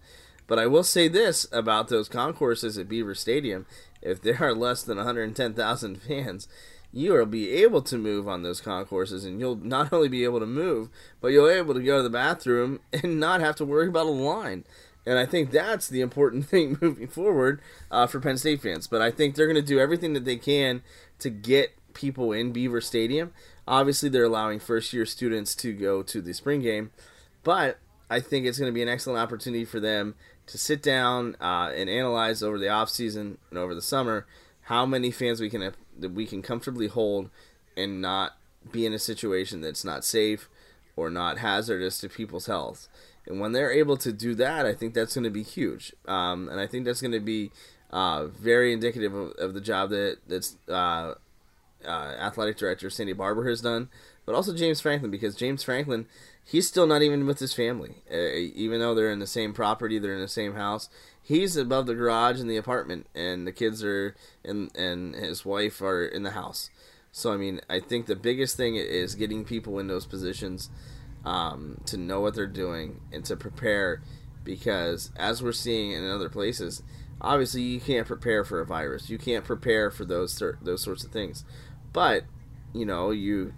But 0.46 0.58
I 0.60 0.66
will 0.66 0.84
say 0.84 1.08
this 1.08 1.48
about 1.50 1.88
those 1.88 2.08
concourses 2.08 2.78
at 2.78 2.88
Beaver 2.88 3.16
Stadium 3.16 3.66
if 4.02 4.22
there 4.22 4.38
are 4.40 4.54
less 4.54 4.82
than 4.82 4.96
110,000 4.98 5.96
fans, 6.02 6.48
you 6.92 7.12
will 7.12 7.26
be 7.26 7.50
able 7.50 7.82
to 7.82 7.98
move 7.98 8.28
on 8.28 8.42
those 8.42 8.60
concourses, 8.60 9.24
and 9.24 9.40
you'll 9.40 9.56
not 9.56 9.92
only 9.92 10.08
be 10.08 10.24
able 10.24 10.40
to 10.40 10.46
move, 10.46 10.88
but 11.20 11.28
you'll 11.28 11.48
be 11.48 11.54
able 11.54 11.74
to 11.74 11.82
go 11.82 11.98
to 11.98 12.02
the 12.02 12.10
bathroom 12.10 12.80
and 12.92 13.20
not 13.20 13.40
have 13.40 13.56
to 13.56 13.64
worry 13.64 13.88
about 13.88 14.06
a 14.06 14.10
line. 14.10 14.64
And 15.04 15.18
I 15.18 15.26
think 15.26 15.50
that's 15.50 15.88
the 15.88 16.00
important 16.00 16.46
thing 16.48 16.78
moving 16.80 17.08
forward 17.08 17.60
uh, 17.90 18.06
for 18.06 18.20
Penn 18.20 18.38
State 18.38 18.62
fans. 18.62 18.86
But 18.86 19.02
I 19.02 19.10
think 19.10 19.34
they're 19.34 19.46
going 19.46 19.56
to 19.56 19.62
do 19.62 19.78
everything 19.78 20.14
that 20.14 20.24
they 20.24 20.36
can 20.36 20.82
to 21.18 21.30
get 21.30 21.76
people 21.94 22.32
in 22.32 22.52
Beaver 22.52 22.80
Stadium. 22.80 23.32
Obviously, 23.68 24.08
they're 24.08 24.24
allowing 24.24 24.60
first 24.60 24.92
year 24.92 25.06
students 25.06 25.54
to 25.56 25.72
go 25.72 26.02
to 26.02 26.20
the 26.20 26.32
spring 26.32 26.62
game, 26.62 26.90
but 27.42 27.78
I 28.08 28.20
think 28.20 28.46
it's 28.46 28.58
going 28.58 28.70
to 28.70 28.74
be 28.74 28.82
an 28.82 28.88
excellent 28.88 29.18
opportunity 29.18 29.64
for 29.64 29.80
them 29.80 30.14
to 30.46 30.58
sit 30.58 30.82
down 30.82 31.36
uh, 31.40 31.72
and 31.74 31.90
analyze 31.90 32.42
over 32.42 32.58
the 32.58 32.68
off 32.68 32.88
season 32.88 33.38
and 33.50 33.58
over 33.58 33.74
the 33.74 33.82
summer 33.82 34.26
how 34.62 34.86
many 34.86 35.10
fans 35.10 35.40
we 35.40 35.50
can 35.50 35.72
that 35.98 36.12
we 36.12 36.26
can 36.26 36.42
comfortably 36.42 36.86
hold 36.86 37.30
and 37.76 38.00
not 38.00 38.36
be 38.70 38.86
in 38.86 38.92
a 38.92 38.98
situation 38.98 39.60
that's 39.60 39.84
not 39.84 40.04
safe 40.04 40.48
or 40.96 41.10
not 41.10 41.38
hazardous 41.38 41.98
to 41.98 42.08
people's 42.08 42.46
health. 42.46 42.88
And 43.26 43.40
when 43.40 43.52
they're 43.52 43.72
able 43.72 43.96
to 43.98 44.12
do 44.12 44.34
that, 44.36 44.66
I 44.66 44.72
think 44.72 44.94
that's 44.94 45.14
going 45.14 45.24
to 45.24 45.30
be 45.30 45.42
huge. 45.42 45.92
Um, 46.06 46.48
and 46.48 46.60
I 46.60 46.66
think 46.66 46.84
that's 46.84 47.00
going 47.00 47.12
to 47.12 47.20
be 47.20 47.50
uh, 47.90 48.26
very 48.26 48.72
indicative 48.72 49.14
of, 49.14 49.32
of, 49.32 49.54
the 49.54 49.60
job 49.60 49.90
that 49.90 50.18
that's 50.26 50.56
uh, 50.68 51.14
uh, 51.84 52.14
athletic 52.18 52.56
director 52.56 52.90
Sandy 52.90 53.12
Barbour 53.12 53.48
has 53.48 53.60
done, 53.60 53.88
but 54.24 54.34
also 54.34 54.54
James 54.54 54.80
Franklin 54.80 55.10
because 55.10 55.34
James 55.34 55.62
Franklin 55.62 56.06
he's 56.46 56.68
still 56.68 56.86
not 56.86 57.02
even 57.02 57.26
with 57.26 57.40
his 57.40 57.52
family, 57.52 57.96
uh, 58.10 58.16
even 58.54 58.80
though 58.80 58.94
they're 58.94 59.10
in 59.10 59.18
the 59.18 59.26
same 59.26 59.52
property, 59.52 59.98
they're 59.98 60.14
in 60.14 60.20
the 60.20 60.28
same 60.28 60.54
house. 60.54 60.88
He's 61.20 61.56
above 61.56 61.86
the 61.86 61.94
garage 61.94 62.40
in 62.40 62.46
the 62.46 62.56
apartment, 62.56 63.08
and 63.14 63.46
the 63.46 63.52
kids 63.52 63.84
are 63.84 64.14
and 64.44 64.74
and 64.76 65.14
his 65.14 65.44
wife 65.44 65.82
are 65.82 66.04
in 66.04 66.22
the 66.22 66.30
house. 66.30 66.70
So 67.12 67.32
I 67.32 67.36
mean, 67.36 67.60
I 67.68 67.80
think 67.80 68.06
the 68.06 68.16
biggest 68.16 68.56
thing 68.56 68.76
is 68.76 69.14
getting 69.14 69.44
people 69.44 69.78
in 69.78 69.88
those 69.88 70.06
positions 70.06 70.70
um, 71.24 71.80
to 71.86 71.96
know 71.96 72.20
what 72.20 72.34
they're 72.34 72.46
doing 72.46 73.00
and 73.12 73.24
to 73.24 73.36
prepare, 73.36 74.02
because 74.44 75.10
as 75.16 75.42
we're 75.42 75.52
seeing 75.52 75.90
in 75.90 76.08
other 76.08 76.28
places, 76.28 76.82
obviously 77.20 77.62
you 77.62 77.80
can't 77.80 78.06
prepare 78.06 78.44
for 78.44 78.60
a 78.60 78.66
virus. 78.66 79.10
You 79.10 79.18
can't 79.18 79.44
prepare 79.44 79.90
for 79.90 80.04
those 80.04 80.42
those 80.62 80.82
sorts 80.82 81.04
of 81.04 81.10
things, 81.10 81.44
but 81.92 82.24
you 82.72 82.84
know 82.84 83.10
you 83.10 83.54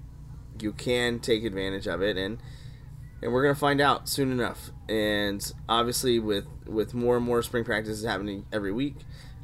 you 0.61 0.73
can 0.73 1.21
take 1.21 1.45
advantage 1.45 1.87
of 1.87 2.03
it 2.03 2.17
and 2.17 2.39
and 3.23 3.33
we're 3.33 3.43
gonna 3.43 3.55
find 3.55 3.81
out 3.81 4.09
soon 4.09 4.31
enough. 4.31 4.71
And 4.89 5.53
obviously, 5.69 6.19
with 6.19 6.47
with 6.67 6.95
more 6.95 7.17
and 7.17 7.25
more 7.25 7.43
spring 7.43 7.65
practices 7.65 8.05
happening 8.05 8.47
every 8.53 8.73
week, 8.73 8.97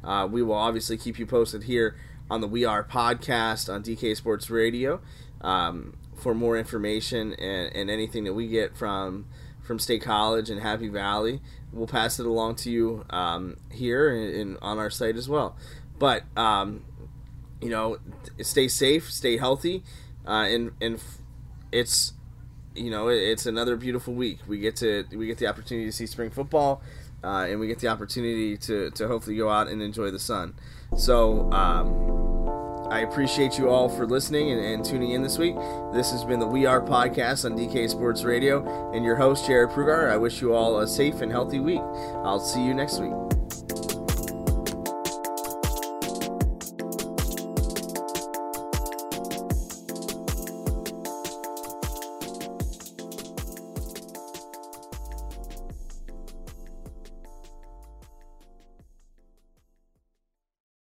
uh, 0.03 0.27
we 0.29 0.41
will 0.41 0.55
obviously 0.55 0.97
keep 0.97 1.19
you 1.19 1.25
posted 1.25 1.63
here 1.63 1.95
on 2.29 2.41
the 2.41 2.47
We 2.47 2.65
Are 2.65 2.83
podcast 2.83 3.71
on 3.71 3.83
DK 3.83 4.15
Sports 4.15 4.49
Radio 4.49 5.01
um, 5.41 5.95
for 6.15 6.33
more 6.33 6.57
information 6.57 7.33
and, 7.33 7.75
and 7.75 7.89
anything 7.89 8.23
that 8.23 8.33
we 8.33 8.47
get 8.47 8.75
from 8.75 9.25
from 9.65 9.79
State 9.79 10.01
College 10.01 10.49
and 10.49 10.61
Happy 10.61 10.87
Valley. 10.87 11.41
We'll 11.71 11.87
pass 11.87 12.19
it 12.19 12.25
along 12.25 12.55
to 12.57 12.71
you 12.71 13.05
um, 13.09 13.57
here 13.71 14.09
and, 14.09 14.57
on 14.61 14.77
our 14.77 14.89
site 14.89 15.17
as 15.17 15.27
well. 15.27 15.57
But 15.97 16.23
um, 16.37 16.85
you 17.61 17.69
know, 17.69 17.97
stay 18.41 18.67
safe, 18.67 19.11
stay 19.11 19.37
healthy, 19.37 19.83
uh, 20.25 20.47
and 20.47 20.71
and 20.81 21.01
it's 21.71 22.13
you 22.75 22.89
know, 22.89 23.07
it's 23.07 23.45
another 23.45 23.75
beautiful 23.75 24.13
week. 24.13 24.39
We 24.47 24.59
get 24.59 24.75
to 24.77 25.05
we 25.11 25.27
get 25.27 25.37
the 25.37 25.47
opportunity 25.47 25.87
to 25.87 25.91
see 25.91 26.05
spring 26.05 26.29
football, 26.29 26.81
uh, 27.23 27.47
and 27.49 27.59
we 27.59 27.67
get 27.67 27.79
the 27.79 27.87
opportunity 27.87 28.57
to 28.57 28.91
to 28.91 29.07
hopefully 29.07 29.37
go 29.37 29.49
out 29.49 29.67
and 29.67 29.81
enjoy 29.81 30.11
the 30.11 30.19
sun. 30.19 30.55
So. 30.95 31.51
Um, 31.51 32.24
I 32.95 32.99
appreciate 32.99 33.57
you 33.57 33.69
all 33.69 33.89
for 33.89 34.07
listening 34.07 34.51
and, 34.51 34.61
and, 34.61 34.85
tuning 34.85 35.11
in 35.11 35.21
this 35.21 35.37
week. 35.37 35.55
This 35.91 36.11
has 36.11 36.23
been 36.23 36.39
the 36.39 36.47
We 36.47 36.65
Are 36.65 36.79
podcast 36.79 37.43
on 37.43 37.57
DK 37.57 37.89
Sports 37.89 38.23
Radio, 38.23 38.91
and 38.93 39.03
your 39.03 39.17
host, 39.17 39.45
Jared 39.45 39.71
Prugar. 39.71 40.09
I 40.09 40.15
wish 40.15 40.39
you 40.39 40.53
all 40.53 40.79
a 40.79 40.87
safe 40.87 41.19
and 41.19 41.29
healthy 41.29 41.59
week. 41.59 41.81
I'll 42.23 42.39
see 42.39 42.63
you 42.63 42.73
next 42.73 43.01
week. 43.01 43.34